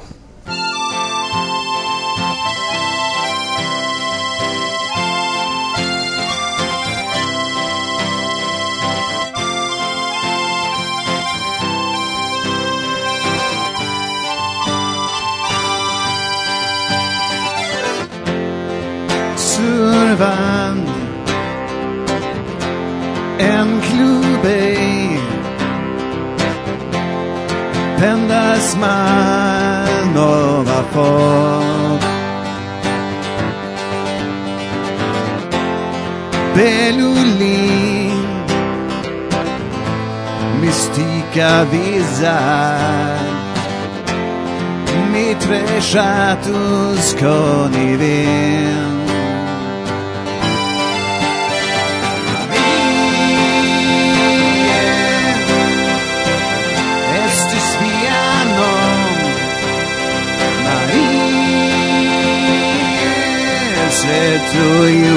Tu 64.52 64.68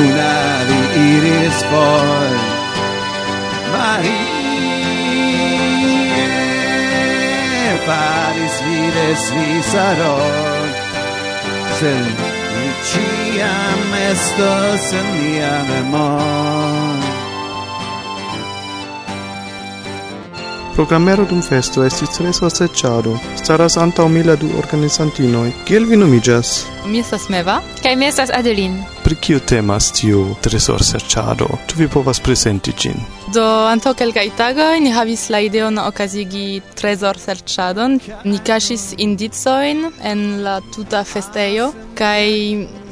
una 0.01 0.35
vi 0.67 0.79
iris 1.09 1.57
for 1.69 2.29
Marie 3.73 4.29
Paris 7.85 8.55
vides 8.65 9.23
vi 9.35 9.61
saror 9.71 10.67
Sed 11.79 12.15
ciam 12.89 13.81
estos 14.11 14.93
en 14.99 15.07
mia 15.15 15.55
memor 15.69 16.99
Programmero 20.79 21.25
dum 21.25 21.41
festo 21.41 21.83
estis 21.83 22.13
tre 22.15 22.31
sosecado. 22.31 23.17
Staras 23.35 23.75
antaŭ 23.77 24.05
mi 24.07 24.21
la 24.23 24.37
du 24.39 24.47
organizantinoj. 24.61 25.51
Kiel 25.67 25.83
vi 25.89 25.99
nomiĝas? 25.99 26.53
Mi 26.85 27.01
estas 27.03 27.27
Meva. 27.29 27.57
Kaj 27.83 27.95
mi 27.99 28.07
estas 28.07 28.31
Adeline 28.31 28.98
pri 29.09 29.17
kiu 29.25 29.39
temas 29.41 29.87
tiu 29.97 30.19
tresor 30.45 30.83
serĉado? 30.85 31.47
Ĉu 31.69 31.77
vi 31.79 31.87
povas 31.89 32.19
prezenti 32.21 32.75
ĝin? 32.77 32.99
Do 33.33 33.41
antaŭ 33.65 33.95
kelkaj 33.97 34.27
tagoj 34.37 34.75
ni 34.85 34.91
havis 34.93 35.23
la 35.33 35.39
ideon 35.41 35.81
okazigi 35.81 36.61
trezor 36.77 37.17
serĉadon. 37.17 37.97
Ni 38.29 38.37
kaŝis 38.45 38.91
indicojn 39.01 39.87
en 40.11 40.21
la 40.45 40.59
tuta 40.75 41.01
festejo 41.13 41.71
kaj 41.97 42.25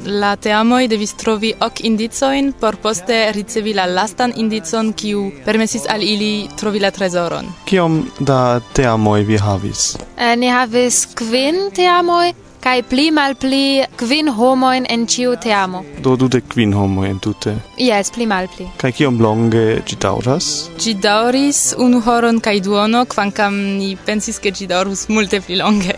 la 0.06 0.34
teamoj 0.36 0.86
devis 0.90 1.14
trovi 1.20 1.52
ok 1.60 1.80
indicojn 1.84 2.52
por 2.60 2.76
poste 2.82 3.16
ricevi 3.32 3.72
la 3.74 3.86
lastan 3.86 4.32
indicon 4.36 4.92
kiu 4.92 5.24
permesis 5.44 5.86
al 5.88 6.02
ili 6.02 6.48
trovi 6.58 6.82
la 6.82 6.90
trezoron. 6.90 7.46
Kiom 7.64 8.02
da 8.18 8.60
teamoj 8.72 9.22
vi 9.22 9.38
havis? 9.38 9.96
Eh, 10.16 10.36
ni 10.36 10.50
havis 10.50 11.06
kvin 11.14 11.70
teamoj, 11.74 12.32
kai 12.64 12.82
pli 12.90 13.10
mal 13.18 13.34
pli 13.42 13.62
kvin 14.00 14.28
homo 14.38 14.70
en 14.72 15.06
ciu 15.06 15.36
teamo. 15.44 15.84
Do 16.04 16.16
dudek 16.16 16.48
kvin 16.52 16.72
homoin 16.72 17.18
tute? 17.20 17.54
Yes, 17.78 18.10
pli 18.10 18.26
mal 18.26 18.48
pli. 18.54 18.66
Kai 18.82 18.92
kiom 18.92 19.20
longe 19.26 19.82
ci 19.86 19.96
dauras? 19.96 20.70
Ci 20.78 20.94
dauris 20.94 21.74
unu 21.78 22.00
horon 22.06 22.40
kai 22.40 22.60
duono, 22.60 23.04
kvankam 23.04 23.54
ni 23.78 23.96
pensis 24.06 24.38
ke 24.38 24.50
gi 24.50 24.66
daurus 24.66 25.08
multe 25.08 25.40
pli 25.40 25.56
longe. 25.62 25.94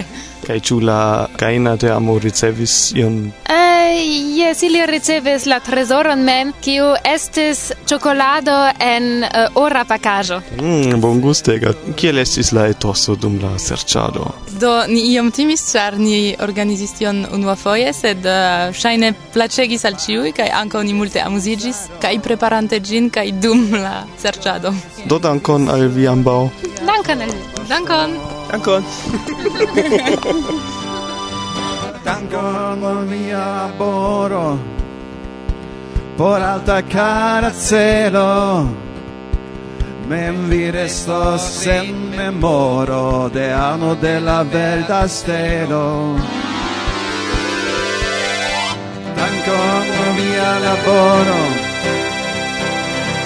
Kai 0.46 0.58
ciu 0.60 0.80
la 0.80 1.28
gaina 1.38 1.76
teamo 1.76 2.18
ricevis 2.18 2.92
ion? 2.96 3.16
Eh, 3.48 3.59
jes, 3.90 4.62
ili 4.62 4.86
ricevis 4.86 5.46
la 5.46 5.60
trezoron 5.60 6.22
mem, 6.24 6.52
kiu 6.60 6.84
estis 7.14 7.72
chocolado 7.86 8.56
en 8.80 9.22
uh, 9.22 9.28
ora 9.54 9.84
pacajo. 9.84 10.40
Mm, 10.60 11.00
bon 11.00 11.20
gustega. 11.20 11.72
Kiel 11.96 12.18
estis 12.18 12.52
la 12.52 12.66
etoso 12.70 13.14
dum 13.14 13.38
la 13.42 13.58
serĉado? 13.58 14.26
Do, 14.60 14.72
ni 14.88 15.00
iom 15.12 15.30
timis, 15.34 15.72
ĉar 15.72 15.98
ni 15.98 16.36
organizis 16.40 16.92
tion 16.98 17.26
unuafoje, 17.32 17.92
sed 17.96 18.26
uh, 18.26 18.74
ŝajne 18.76 19.12
placegis 19.34 19.84
al 19.88 19.96
ĉiuj, 20.00 20.32
kaj 20.36 20.50
ankaŭ 20.62 20.82
ni 20.86 20.94
multe 20.96 21.22
amuzigis, 21.24 21.86
kaj 22.02 22.18
preparante 22.24 22.80
ĝin, 22.80 23.10
kaj 23.10 23.30
dum 23.42 23.68
la 23.76 24.04
serĉado. 24.20 24.74
Do, 25.06 25.18
dankon 25.18 25.68
al 25.72 25.88
vi 25.94 26.08
ambaŭ. 26.10 26.42
Dankon 26.86 27.26
al 27.26 27.34
vi. 27.34 27.42
Dankon. 27.70 28.10
Dankon. 28.50 28.82
Dankon 32.04 32.80
por 32.80 33.04
mia 33.06 33.68
laboro 33.68 34.58
Por 36.16 36.40
alta 36.40 36.82
cara 36.82 37.50
celo. 37.50 38.68
Mem 40.08 40.48
vi 40.48 40.70
restos 40.70 41.42
sen 41.42 42.16
memoro 42.16 43.28
De 43.28 43.52
ano 43.52 43.94
de 43.96 44.18
la 44.20 44.42
verda 44.42 45.06
stelo. 45.08 46.16
Dankon 49.16 49.84
por 49.96 50.10
mia 50.18 50.52
laboro 50.64 51.42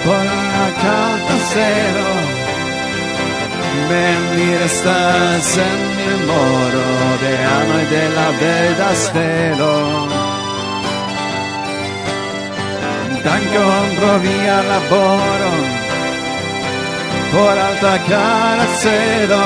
Por 0.03 0.25
alta 0.37 0.67
cara 0.81 1.37
celo. 1.51 2.11
Mem 3.89 4.21
vi 4.35 4.57
restas 4.57 5.43
sen 5.45 5.94
oro 6.35 6.87
de 7.23 7.33
anoi 7.57 7.85
de 7.93 8.03
la 8.17 8.29
verda 8.41 8.89
stelo. 9.03 9.75
Dankon 13.25 13.87
pro 13.97 14.13
via 14.23 14.57
laboro 14.69 15.53
por 17.31 17.57
alta 17.67 17.95
cara 18.09 18.67
cedo 18.81 19.43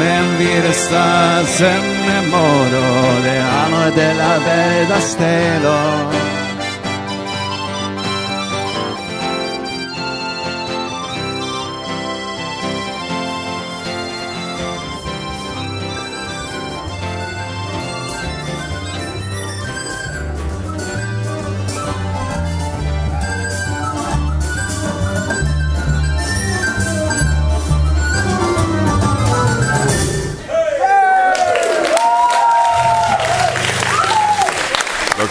Men 0.00 0.26
vi 0.38 0.52
restas 0.66 1.60
en 1.60 1.84
memoro 2.06 2.86
de 3.26 3.36
anoi 3.64 3.90
de 4.00 4.08
la 4.20 4.34
verda 4.46 5.00
stelo. 5.10 6.39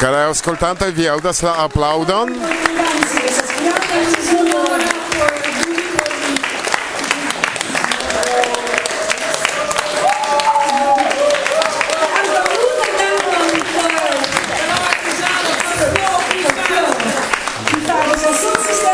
Carai 0.10 0.30
ascoltanta, 0.32 0.88
vi 0.90 1.06
audas 1.08 1.44
la 1.44 1.52
applaudon. 1.64 2.32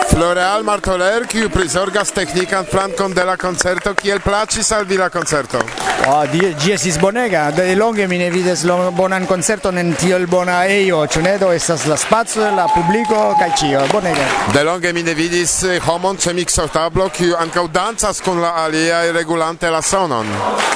Floreal 0.09 0.63
Martoler, 0.67 1.23
kiu 1.31 1.47
prizorgas 1.49 2.11
teknikan 2.11 2.67
flankon 2.67 3.15
de 3.15 3.23
la 3.23 3.37
koncerto, 3.39 3.95
kiel 3.95 4.19
plaĉis 4.19 4.75
al 4.75 4.83
vi 4.83 4.99
la 4.99 5.07
koncerto. 5.07 5.63
Oh, 6.07 6.23
die, 6.31 6.53
die 6.53 6.71
ist 6.73 7.01
bonega. 7.01 7.49
De 7.49 7.73
longe 7.73 8.07
mine 8.07 8.31
vides 8.31 8.63
lo 8.63 8.91
bonan 8.91 9.25
concerto 9.25 9.71
nen 9.71 9.95
tiel 9.97 10.27
bona 10.27 10.67
eio. 10.67 11.07
Cunedo 11.07 11.51
estas 11.51 11.87
la 11.87 11.97
spazio, 11.97 12.45
la 12.55 12.67
publico, 12.67 13.35
cae 13.39 13.51
cio. 13.57 13.81
Bonega. 13.91 14.27
De 14.53 14.63
longe 14.63 14.93
mine 14.93 15.15
vides 15.15 15.63
eh, 15.63 15.79
homon 15.79 16.19
ce 16.19 16.33
mixo 16.33 16.67
tablo, 16.67 17.09
kiu 17.09 17.33
ancau 17.35 17.67
danzas 17.67 18.21
con 18.21 18.39
la 18.39 18.53
alia 18.53 19.03
e 19.03 19.11
regulante 19.11 19.69
la 19.69 19.81
sonon. 19.81 20.27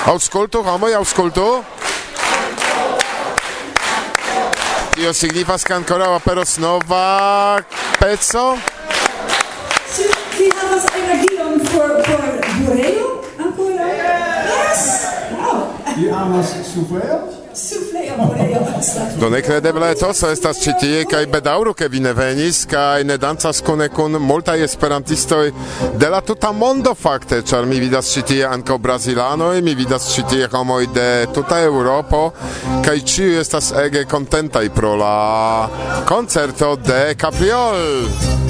Auscultu, 0.06 0.64
homoi, 0.66 0.92
e 0.92 0.96
auscultu. 0.96 1.64
Tio 4.96 5.14
signifas 5.14 5.62
che 5.62 5.74
ancora 5.74 6.08
va 6.08 6.20
per 6.20 6.40
osnova 6.40 7.64
pezzo. 8.00 8.58
Ci 9.96 10.50
havas 10.56 10.86
energion 10.96 11.60
for, 11.66 12.02
for 12.04 12.40
Bureo? 12.66 13.19
Vi 16.00 16.10
amas 16.10 16.56
sufero? 16.74 17.20
Do 19.20 19.30
nekredeble 19.30 19.90
etoso 19.92 20.30
estas 20.32 20.62
ĉi 20.64 20.74
tie 20.80 21.00
kaj 21.10 21.26
bedaŭru 21.34 21.74
ke 21.76 21.90
vi 21.92 22.00
ne 22.00 22.14
venis 22.16 22.62
kaj 22.70 23.04
ne 23.10 23.18
dancas 23.20 23.60
kune 23.66 23.90
kun 23.92 24.16
multaj 24.22 24.62
esperantistoj 24.64 25.50
de 26.00 26.10
la 26.14 26.22
tuta 26.22 26.52
mondo 26.56 26.94
fakte, 26.96 27.42
ĉar 27.42 27.68
mi 27.68 27.82
vidas 27.84 28.14
ĉi 28.14 28.24
tie 28.32 28.46
ankaŭ 28.48 28.78
brazilanoj, 28.78 29.62
mi 29.66 29.76
vidas 29.76 30.12
ĉi 30.14 30.28
tie 30.32 30.50
homoj 30.54 30.86
de 30.96 31.10
tuta 31.36 31.60
Eŭropo 31.66 32.22
kaj 32.86 33.00
ĉiuj 33.14 33.40
estas 33.42 33.74
ege 33.84 34.06
kontentaj 34.06 34.70
pro 34.76 34.96
la 34.96 35.16
koncerto 36.08 36.76
de 36.86 37.02
Capriol. 37.20 38.49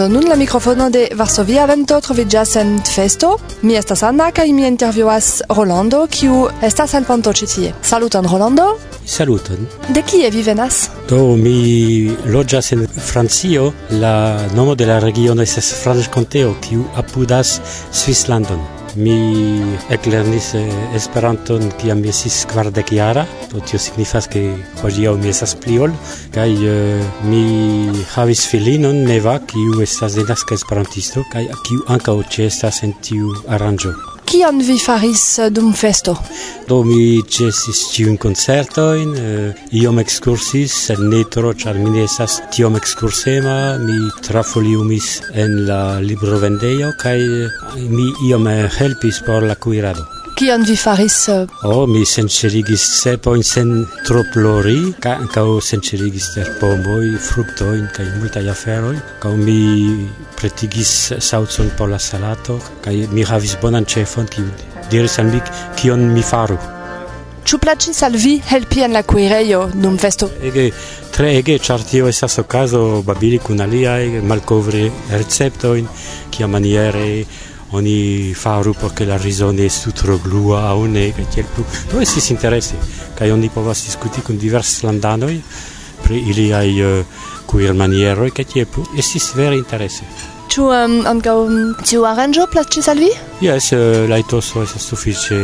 Do 0.00 0.08
nun 0.08 0.24
la 0.28 0.36
mikrofono 0.36 0.90
de 0.90 1.08
Varsovia 1.12 1.66
Vento 1.68 1.98
troviĝas 2.00 2.54
en 2.56 2.70
festo. 2.94 3.34
Mi 3.60 3.74
estas 3.76 4.00
Anna 4.08 4.30
kaj 4.32 4.46
mi 4.56 4.64
intervjuas 4.64 5.28
Rolando, 5.58 6.06
kiu 6.06 6.46
estas 6.62 6.94
en 6.96 7.04
ponto 7.04 7.34
ĉi 7.36 7.50
tie. 7.54 7.74
Saluton 7.82 8.24
Rolando. 8.32 8.70
Saluton. 9.04 9.68
De 9.92 10.00
kie 10.00 10.32
vi 10.32 10.46
venas? 10.48 10.80
Do 11.12 11.36
mi 11.36 12.16
loĝas 12.24 12.72
en 12.72 12.88
Francio. 13.12 13.72
La 13.90 14.40
nomo 14.56 14.74
de 14.74 14.88
la 14.88 15.00
regiono 15.04 15.42
estas 15.42 15.74
Franĉkonteo, 15.84 16.56
kiu 16.64 16.88
apudas 16.96 17.58
Svislandon. 17.92 18.79
Mi 18.98 19.14
eklernis 19.94 20.50
eh, 20.58 20.70
Esperanton 20.98 21.68
kiam 21.78 22.00
mi 22.02 22.10
estis 22.10 22.40
kvardekjara, 22.50 23.22
do 23.52 23.62
tio 23.62 23.78
signifas 23.78 24.26
ke 24.32 24.42
hodiaŭ 24.82 25.14
mi 25.20 25.30
estas 25.30 25.54
pli 25.62 25.78
ol 25.86 25.94
kaj 26.34 26.50
eh, 26.50 27.08
mi 27.30 27.44
havis 28.16 28.46
filinon 28.50 29.04
Neva 29.06 29.38
kiu 29.46 29.78
estas 29.86 30.18
denaska 30.18 30.58
esperantisto 30.58 31.22
kaj 31.30 31.46
kiu 31.66 31.86
ankaŭ 31.94 32.18
ĉeestas 32.34 32.82
en 32.88 32.96
tiu 33.06 33.36
aranĝo. 33.46 34.09
Kion 34.30 34.60
vi 34.62 34.76
faris 34.78 35.22
eh, 35.42 35.48
dum 35.50 35.72
festo? 35.74 36.12
Do 36.68 36.84
mi 36.86 37.18
cesis 37.34 37.80
ĉiujn 37.90 38.14
koncertojn, 38.22 39.16
eh, 39.18 39.64
iom 39.80 39.98
ekskursis, 39.98 40.76
sed 40.86 41.02
ne 41.02 41.24
tro, 41.34 41.50
ĉar 41.64 41.80
mi 41.82 41.90
ne 41.96 42.04
estas 42.06 42.38
tiom 42.54 42.78
ekskursema. 42.78 43.58
mi 43.82 43.98
trafoliumis 44.22 45.10
en 45.34 45.66
la 45.66 45.98
librovendeio, 45.98 46.94
kai 47.02 47.18
eh, 47.18 47.50
mi 47.90 48.06
iom 48.30 48.46
eh, 48.46 48.70
helpis 48.78 49.20
por 49.26 49.42
la 49.42 49.58
kuirado. 49.58 50.19
qui 50.40 50.48
en 50.48 50.62
vi 50.64 50.74
faris 50.74 51.28
oh 51.68 51.86
mi 51.86 52.06
senceligis 52.06 52.80
se 53.00 53.12
po 53.18 53.34
in 53.36 53.42
sen 53.44 53.70
tro 54.06 54.22
plori 54.32 54.94
ca 55.04 55.12
ca 55.32 55.42
o 55.44 55.58
senceligis 55.60 56.30
ter 56.34 56.48
pomo 56.60 56.94
i 57.02 57.18
frutto 57.28 57.66
in 57.74 57.86
ca 57.92 58.02
in 58.02 58.14
multa 58.20 58.40
ia 58.40 58.54
ferro 58.54 58.94
ca 59.20 59.28
mi 59.28 60.08
pretigis 60.38 60.92
sauzon 61.28 61.68
po 61.76 61.84
la 61.84 61.98
salato 61.98 62.56
ca 62.80 62.90
mi 62.90 63.22
havis 63.30 63.58
bonan 63.60 63.84
chefon 63.84 64.26
ki 64.32 64.44
diris 64.88 65.18
al 65.18 65.26
mi 65.26 65.42
qui 65.76 65.90
on 65.90 66.08
mi 66.14 66.22
faru 66.22 66.56
Ciu 67.44 67.58
placi 67.58 67.92
salvi 67.92 68.40
helpi 68.50 68.82
en 68.82 68.92
la 68.92 69.02
cuireio, 69.02 69.70
num 69.74 69.96
festo? 69.96 70.30
Ege, 70.42 70.72
tre 71.10 71.30
ege, 71.38 71.58
char 71.58 71.80
tio 71.82 72.06
esas 72.06 72.38
ocaso 72.38 73.02
babili 73.02 73.38
cun 73.38 73.60
aliai, 73.60 74.20
malcovri 74.20 74.90
receptoin, 75.10 75.88
cia 76.30 76.46
maniere, 76.46 77.24
on 77.72 77.84
y 77.84 78.34
faru 78.34 78.72
pour 78.74 78.94
que 78.94 79.04
la 79.04 79.16
raisonne 79.16 79.58
est 79.58 79.68
sous 79.68 79.92
trop 79.92 80.18
gloua 80.18 80.70
à 80.70 80.74
on 80.74 80.94
est 80.94 81.12
que 81.12 81.22
tel 81.34 81.44
tout 81.54 81.64
toi 81.90 82.04
si 82.04 82.20
s'intéresse 82.20 82.74
quand 83.16 83.26
on 83.26 83.40
y 83.40 83.48
pouvoir 83.48 83.74
discuter 83.74 84.22
con 84.22 84.34
divers 84.34 84.82
landanoi 84.82 85.40
pri 86.02 86.22
il 86.28 86.40
y 86.46 86.52
a 86.52 86.64
eh, 86.64 87.04
queer 87.46 87.74
maniero 87.74 88.28
que 88.30 88.42
tel 88.42 88.66
tout 88.66 88.86
et 88.96 89.02
si 89.02 89.18
c'est 89.18 89.34
vrai 89.36 89.58
intéressé 89.58 90.04
tu 90.48 90.60
um, 90.60 91.06
on 91.06 91.18
go 91.18 91.48
tu 91.84 92.04
arrange 92.04 92.40
place 92.50 92.80
salvi 92.80 93.10
yes 93.40 93.72
eh, 93.72 93.76
uh, 93.76 94.08
la 94.08 94.22
to 94.22 94.40
so 94.40 94.62
est 94.62 94.78
suffice 94.78 95.34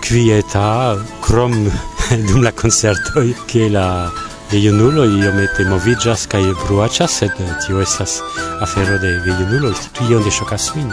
quieta 0.00 0.96
crom 1.20 1.54
dum 2.28 2.42
la 2.42 2.52
concerto 2.52 3.20
que 3.46 3.68
la 3.68 4.10
Ve 4.50 4.70
nulo 4.72 5.04
i 5.04 5.18
io 5.20 5.32
mette 5.36 5.64
movigias 5.68 6.24
kaj 6.32 6.46
bruacias, 6.62 7.18
sed 7.20 7.36
eh, 7.44 7.52
tio 7.66 7.82
estas 7.84 8.22
afero 8.64 8.96
de 8.98 9.12
ve 9.20 9.36
nulo, 9.52 9.74
tu 9.92 10.08
ion 10.08 10.24
de 10.24 10.30
ŝokas 10.32 10.72
vin. 10.74 10.88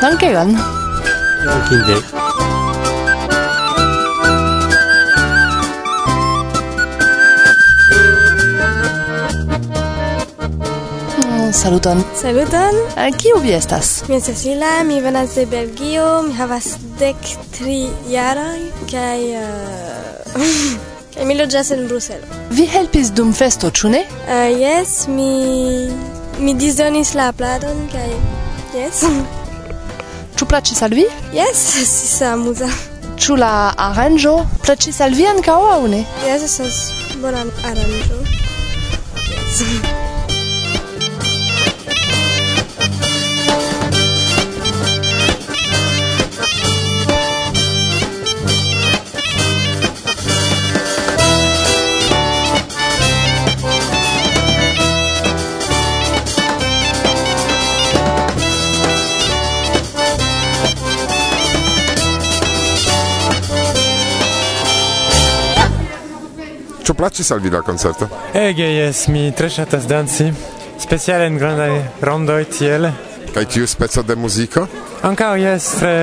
Dankegon. 0.00 0.56
Dankinde. 1.46 1.94
Mm, 11.18 11.52
saluton. 11.52 12.04
Saluton. 12.16 12.74
Uh, 12.96 13.16
kiu 13.16 13.36
vi 13.42 13.52
estas? 13.52 14.02
Mi 14.08 14.16
estas 14.16 14.44
Lila, 14.44 14.84
mi 14.84 15.00
venas 15.00 15.34
de 15.34 15.46
Belgio, 15.46 16.22
mi 16.22 16.32
havas 16.34 16.64
dek 16.98 17.16
tri 17.58 17.90
jaroj 18.08 18.60
kaj 18.90 19.20
uh... 19.42 20.46
kaj 21.14 21.24
mi 21.24 21.36
loĝas 21.36 21.70
en 21.76 21.84
Bruselo. 21.88 22.24
Vi 22.50 22.64
helpis 22.66 23.12
dum 23.12 23.34
festo, 23.34 23.70
ĉu 23.70 23.92
ne? 23.92 24.00
Eh, 24.28 24.32
uh, 24.32 24.60
yes, 24.60 25.04
mi 25.08 25.28
mi 26.38 26.54
disdonis 26.54 27.12
la 27.14 27.32
platon 27.32 27.84
kaj 27.92 28.08
jes. 28.80 29.04
Ĉu 30.40 30.46
plaĉis 30.48 30.78
al 30.86 30.94
vi? 30.96 31.02
Jes, 31.36 31.58
estis 31.82 32.14
amuza. 32.24 32.70
Ĉu 33.20 33.36
la 33.42 33.50
aranĝo 33.90 34.32
plaĉis 34.64 35.02
al 35.04 35.12
vi 35.18 35.28
ankaŭ 35.34 35.58
aŭ 35.74 35.78
ne? 35.92 36.00
Jes, 36.24 36.48
estas 36.48 36.82
bona 37.20 37.44
aranĝo. 37.74 38.24
Yes. 39.28 39.64
Ĉu 67.00 67.04
plaĉis 67.06 67.30
al 67.32 67.38
vi 67.40 67.48
la 67.48 67.62
koncerto? 67.64 68.06
Ege, 68.36 68.66
jes, 68.76 69.06
mi 69.08 69.30
tre 69.32 69.48
ŝatas 69.48 69.86
danci, 69.88 70.26
speciale 70.76 71.30
en 71.30 71.38
grandaj 71.40 71.70
rondoj 72.04 72.42
tiel. 72.52 72.90
Kaj 73.32 73.44
tiu 73.54 73.64
speco 73.64 74.02
de 74.04 74.18
muziko? 74.20 74.66
Ankaŭ 75.08 75.30
jes, 75.40 75.70
tre 75.80 75.94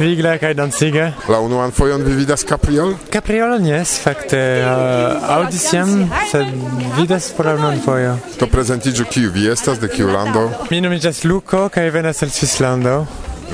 vigla 0.00 0.32
kaj 0.42 0.56
danciga. 0.58 1.12
La 1.30 1.38
unuan 1.38 1.70
fojon 1.70 2.02
vi 2.02 2.16
vidas 2.18 2.42
Capriol? 2.42 2.96
Capriolon 3.14 3.70
jes, 3.70 3.94
fakte 4.02 4.42
uh, 4.66 5.30
aŭdis 5.36 5.70
jam, 5.70 5.92
sed 6.32 6.50
vidas 6.98 7.30
por 7.36 7.46
la 7.46 7.54
unuan 7.60 7.78
fojo. 7.86 8.16
To 8.42 8.50
prezentiĝu 8.50 9.06
kiu 9.06 9.30
vi 9.30 9.46
estas, 9.54 9.78
de 9.78 9.86
kiu 9.94 10.10
lando? 10.10 10.48
Mi 10.72 10.82
nomiĝas 10.82 11.22
Luko 11.30 11.68
kaj 11.70 11.92
venas 11.94 12.26
el 12.26 12.34
Svislando. 12.34 13.04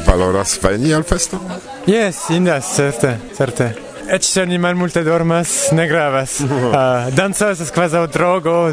Valoras 0.08 0.56
veni 0.64 0.96
al 0.96 1.04
festo? 1.04 1.44
Jes, 1.84 2.30
indas, 2.32 2.72
certe, 2.78 3.18
certe. 3.36 3.74
Ech 4.08 4.22
se 4.22 4.40
animal 4.40 4.76
multe 4.76 5.02
dormas, 5.02 5.72
ne 5.72 5.86
gravas. 5.86 6.40
Ah, 6.72 7.06
uh, 7.08 7.14
danza 7.14 7.50
es 7.50 7.72
quasi 7.72 7.96
un 7.96 8.10
drogo, 8.10 8.70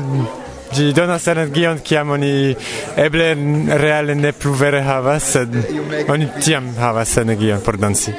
gi 0.73 0.91
dona 0.93 1.17
sanet 1.19 1.53
gion 1.53 1.79
ki 1.81 1.97
amoni 1.97 2.55
eble 2.97 3.33
reale 3.77 4.15
ne 4.15 4.31
plu 4.33 4.53
vere 4.53 4.81
havas, 4.81 5.23
sed 5.35 5.55
oni 6.09 6.27
tiam 6.41 6.73
havas 6.77 7.13
sanet 7.17 7.39
gion 7.39 7.61
por 7.61 7.77
danzi. 7.77 8.13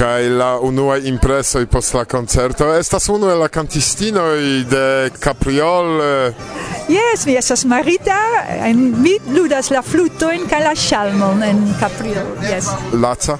Kai 0.00 0.28
la 0.32 0.54
unua 0.64 0.96
impreso 0.96 1.60
i 1.60 1.66
post 1.66 1.94
la 1.94 2.06
concerto 2.08 2.70
estas 2.72 3.08
unu 3.12 3.28
el 3.30 3.38
la 3.38 3.48
cantistino 3.48 4.24
de 4.72 5.10
Capriol. 5.20 6.00
Yes, 6.88 7.26
mi 7.26 7.36
esas 7.36 7.64
Marita, 7.64 8.18
en 8.66 9.02
mi 9.02 9.18
ludas 9.28 9.70
la 9.70 9.82
fluto 9.82 10.30
en 10.30 10.48
kai 10.48 10.62
la 10.64 10.74
shalmon 10.74 11.42
en 11.42 11.64
Capriol. 11.80 12.36
Yes. 12.48 12.72
Laza. 12.92 13.38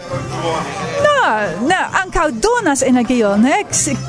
ja, 1.30 1.60
ne, 1.68 1.78
ankaŭ 2.02 2.30
donas 2.30 2.82
energion, 2.82 3.40
ne? 3.40 3.64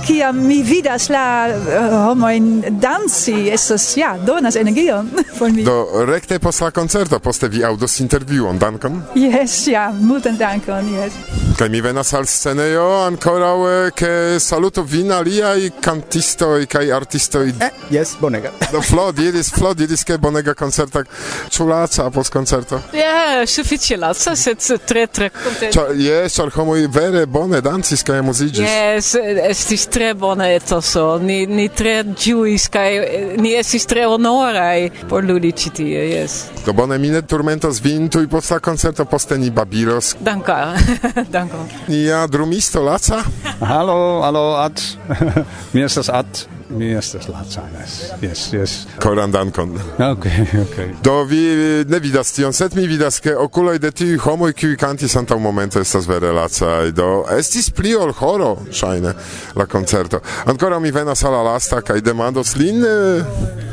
Kiam 0.07 0.47
mi 0.47 0.61
vidas 0.63 1.09
la 1.09 1.47
eh, 1.49 1.95
homojn 2.05 2.63
danci, 2.69 3.49
estas, 3.53 3.97
ja, 3.97 4.15
donas 4.25 4.55
energion 4.55 5.09
por 5.39 5.51
mi. 5.51 5.63
Do, 5.63 6.05
rekte 6.05 6.39
post 6.39 6.61
la 6.61 6.71
koncerto, 6.71 7.19
poste 7.19 7.47
vi 7.47 7.63
aŭdos 7.65 7.99
intervjuon, 7.99 8.59
dankon? 8.59 9.01
Yes, 9.15 9.67
ja, 9.67 9.89
multan 9.99 10.37
dankon, 10.37 10.89
yes. 10.95 11.13
Kaj 11.57 11.69
mi 11.69 11.81
venas 11.81 12.13
al 12.13 12.25
scenejo 12.25 12.87
ankoraŭ 13.05 13.57
eh, 13.69 13.91
ke 13.95 14.11
saluto 14.39 14.83
vin 14.83 15.11
aliaj 15.11 15.69
kantistoj 15.81 16.65
kaj 16.71 16.91
artistoj. 16.95 17.53
Eh, 17.59 17.81
yes, 17.91 18.15
bonega. 18.19 18.53
Do, 18.73 18.81
Flo 18.81 19.11
diris, 19.11 19.51
Flo 19.53 19.73
diris, 19.73 20.03
ke 20.07 20.17
bonega 20.17 20.53
koncerta. 20.57 21.03
Ĉu 21.51 21.67
laca 21.67 22.09
post 22.13 22.33
koncerto? 22.33 22.81
Ja, 22.93 23.05
yeah, 23.05 23.47
sufiĉe 23.49 23.97
laca, 23.97 24.35
sed 24.35 24.63
tre 24.87 25.05
tre 25.07 25.29
kontenta. 25.35 25.87
Yes, 25.97 26.37
ĉar 26.39 26.51
homoj 26.55 26.85
vere 26.93 27.10
vere 27.11 27.25
bone 27.25 27.61
dancis 27.61 28.03
kaj 28.03 28.21
muzigis. 28.21 28.59
Yes, 28.59 29.15
estis 29.49 29.85
tre 29.91 30.13
bone 30.13 30.47
etoso. 30.55 31.19
Ni 31.19 31.45
ni 31.47 31.67
tre 31.69 32.01
ĝuis 32.03 32.67
kaj 32.71 32.89
eh, 32.97 33.33
ni 33.41 33.53
estis 33.57 33.85
tre 33.89 34.05
honoraj 34.07 34.89
por 35.09 35.25
ludi 35.27 35.51
ĉi 35.51 35.73
tie, 35.81 36.05
yes. 36.13 36.37
Do 36.65 36.73
bone 36.77 36.97
mi 37.01 37.11
ne 37.11 37.21
turmentos 37.21 37.81
vin 37.83 38.09
tuj 38.09 38.27
post 38.31 38.51
la 38.55 38.59
koncerto, 38.63 39.05
poste 39.05 39.37
ni 39.37 39.51
babilos. 39.51 40.15
Dankon. 40.19 40.77
Dankon. 41.35 41.67
Nia 41.87 42.25
drumisto 42.27 42.83
Laca. 42.83 43.23
halo, 43.59 44.21
halo 44.23 44.45
At. 44.61 44.81
mi 45.73 45.83
estas 45.83 46.09
At. 46.09 46.47
Mi 46.77 46.93
estas 46.93 47.27
Lacanes. 47.27 48.11
Yes, 48.21 48.53
yes. 48.53 48.87
Koran 48.99 49.31
dankon. 49.31 49.79
Okay, 49.97 50.45
okay. 50.61 50.89
Do 51.03 51.23
vi 51.23 51.41
ne 51.87 51.99
vidas 51.99 52.31
tion, 52.31 52.53
sed 52.53 52.75
mi 52.75 52.87
vidas 52.87 53.19
ke 53.19 53.35
okuloj 53.35 53.79
de 53.79 53.91
tiuj 53.91 54.17
homoj 54.23 54.53
kiuj 54.53 54.77
kantis 54.79 55.15
antaŭ 55.19 55.39
momento 55.39 55.79
estas 55.79 56.07
vere 56.07 56.31
lacaj. 56.31 56.91
Do 56.95 57.25
estis 57.37 57.69
pli 57.75 57.95
ol 57.95 58.13
horo 58.19 58.53
ŝajne 58.71 59.13
la 59.55 59.65
koncerto. 59.65 60.21
Ankoraŭ 60.45 60.79
mi 60.79 60.91
venas 60.91 61.23
al 61.23 61.35
la 61.35 61.43
lasta 61.51 61.81
kaj 61.81 62.01
demandos 62.01 62.55
lin 62.55 62.85
eh, 62.85 63.23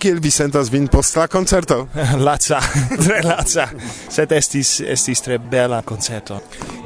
kiel 0.03 0.21
vi 0.23 0.31
sentas 0.31 0.73
vin 0.73 0.89
post 0.89 1.17
la 1.17 1.27
koncerto. 1.27 1.87
laca, 2.29 2.63
tre 3.05 3.21
laca. 3.25 3.69
Sed 4.11 4.33
estis 4.33 4.81
estis 4.81 5.23
tre 5.23 5.39
bela 5.39 5.83
koncerto. 5.83 6.41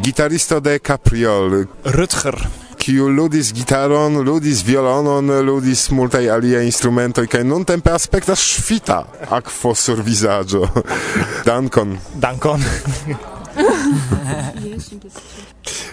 Gitaristo 0.05 0.61
de 0.61 0.79
Capriol 0.79 1.65
Rutger 1.85 2.62
kiu 2.83 3.07
ludis 3.09 3.53
gitaron, 3.55 4.17
ludis 4.27 4.65
violonon, 4.67 5.31
ludis 5.47 5.85
multaj 5.95 6.27
alia 6.35 6.63
instrumentoj 6.67 7.29
kaj 7.31 7.45
nuntempe 7.47 7.93
aspektas 7.95 8.43
ŝvita 8.43 9.03
akvo 9.31 9.75
sur 9.79 10.03
vizaĝo. 10.03 10.67
Dankon. 11.49 11.95
Dankon. 12.15 12.65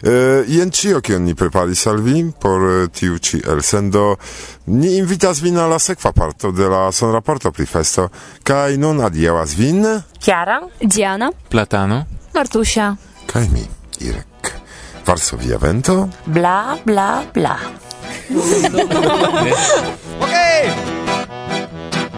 Uh, 0.02 0.42
jen 0.56 0.72
ĉio 0.74 1.02
kion 1.06 1.28
ni 1.28 1.36
preparis 1.38 1.86
al 1.92 2.02
vi 2.02 2.24
por 2.42 2.66
uh, 2.66 2.88
tiu 2.90 3.20
ĉi 3.20 3.44
elsendo. 3.54 4.16
Ni 4.74 4.96
invitas 4.98 5.44
vin 5.46 5.60
al 5.62 5.70
la 5.70 5.80
sekva 5.80 6.12
parto 6.12 6.52
de 6.52 6.72
la 6.74 6.88
sonraporto 6.92 7.52
pri 7.52 7.68
festo. 7.70 8.08
Kaj 8.44 8.80
nun 8.82 9.04
adiaŭas 9.06 9.54
vin? 9.60 9.86
Chiara? 10.18 10.62
Diana? 10.82 11.30
Platano? 11.50 12.02
Martusia? 12.34 12.96
Kaj 13.30 13.46
mi 13.54 13.68
Irek. 14.00 14.29
Varsovia 15.10 15.58
vento? 15.58 16.08
Bla, 16.26 16.78
bla, 16.84 17.24
bla. 17.34 17.58
okay! 20.24 20.70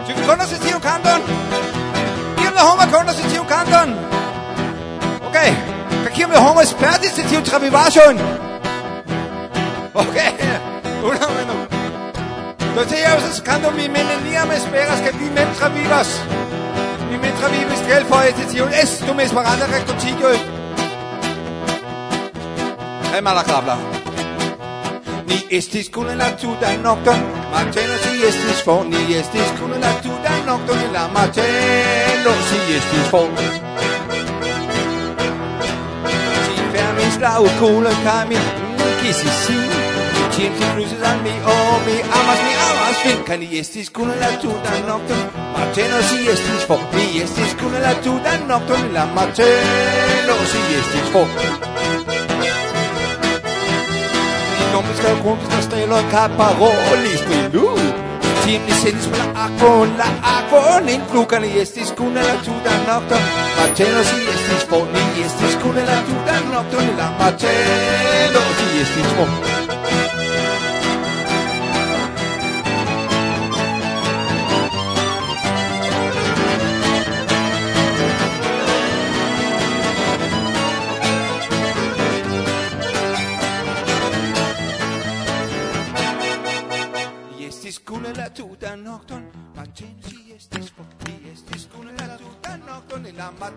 Ĉu 0.04 0.16
vi 0.18 0.26
konas 0.28 0.52
tiun 0.60 0.82
kanton? 0.84 1.24
Kiom 2.36 2.52
da 2.52 2.66
homoj 2.68 2.90
konas 2.92 3.22
tiun 3.32 3.48
kanton? 3.48 3.96
mi 5.32 5.56
Kaj 6.04 6.12
kiom 6.18 6.36
da 6.36 6.44
homoj 6.44 6.68
spertis 6.68 7.16
tiun 7.16 7.48
travivaĵon? 7.48 8.20
Okay! 10.04 10.36
Una 11.00 11.30
momento. 11.32 11.56
Do 12.76 12.84
tio 12.92 13.16
estas 13.16 13.40
kanto 13.46 13.72
mi 13.72 13.88
neniam 13.88 14.52
esperas 14.52 15.00
ke 15.06 15.16
vi 15.16 15.32
mem 15.32 15.56
travivas. 15.62 16.18
Mi 17.08 17.24
mem 17.24 17.40
travivis 17.40 17.88
es 17.88 18.52
tiun 18.52 18.82
estu 18.84 19.16
mi 19.16 19.24
esperanta 19.24 19.72
rekontiĝoj. 19.78 20.61
Eh, 23.12 23.18
e 23.18 23.22
malacabla. 23.22 23.78
Ni 25.28 25.38
estis 25.50 25.90
kun 25.90 26.08
la 26.18 26.32
tuta 26.32 26.70
nokto, 26.84 27.14
mateno 27.52 27.96
si 28.04 28.24
estis 28.24 28.64
for, 28.64 28.86
ni 28.86 29.16
estis 29.16 29.52
kun 29.60 29.72
la 29.80 29.92
tuta 30.04 30.32
nokto, 30.46 30.74
la 30.94 31.08
mateno 31.08 32.34
si 32.48 32.60
estis 32.78 33.08
for. 33.12 33.28
Si 36.46 36.56
fermis 36.74 37.18
la 37.20 37.40
okulon 37.40 37.98
kaj 38.04 38.28
mi 38.30 38.38
kisis 39.02 39.46
sin, 39.46 39.82
Tiam 40.32 40.54
ti 40.58 40.66
cruzes 40.74 41.02
al 41.04 41.20
mi, 41.22 41.34
oh, 41.46 41.76
mi 41.86 41.96
amas, 42.02 42.40
mi 42.46 42.54
amas 42.68 42.98
fin. 43.04 43.20
Kaj 43.28 43.38
ni 43.38 43.60
estis 43.60 43.90
kun 43.92 44.08
la 44.22 44.30
tuta 44.42 44.78
nokto 44.88 45.16
Mateno 45.58 46.00
si 46.08 46.24
estis 46.34 46.64
for 46.70 46.80
Ni 46.96 47.20
estis 47.22 47.54
kun 47.60 47.76
la 47.84 47.94
tuta 48.06 48.38
nokto 48.48 48.80
La 48.96 49.06
mateno 49.06 50.36
si 50.54 50.62
estis 50.80 51.12
for 51.12 52.31
Compis 54.82 55.02
calcumpis 55.06 55.50
la 55.54 55.62
stelo 55.62 55.98
ca 56.12 56.28
parolis 56.38 57.22
pri 57.28 57.40
lui 57.54 57.94
Tim 58.42 58.62
ni 58.66 58.74
sedis 58.82 59.06
per 59.12 59.20
la 59.20 59.46
akvon, 59.46 59.94
la 60.00 60.08
akvon 60.34 60.90
influkan 60.90 61.46
estis 61.46 61.94
kune 61.94 62.26
la 62.30 62.36
tuta 62.42 62.74
nokto 62.90 63.22
Marcelo 63.60 64.02
si 64.10 64.20
estis 64.34 64.66
for, 64.70 64.90
ni 64.94 65.26
estis 65.26 65.56
kune 65.62 65.86
la 65.86 66.02
tuta 66.10 66.42
nokto 66.50 66.78
La 66.98 67.14
Marcelo 67.20 68.42
si 68.58 68.70
estis 68.82 69.12
for 69.18 69.61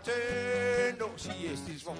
mateno 0.05 1.09
si 1.17 1.47
estis 1.53 1.85
von. 1.85 1.97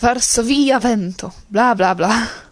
Varsovia 0.00 0.78
vento, 0.78 1.32
bla 1.48 1.74
bla 1.74 1.94
bla. 1.94 2.49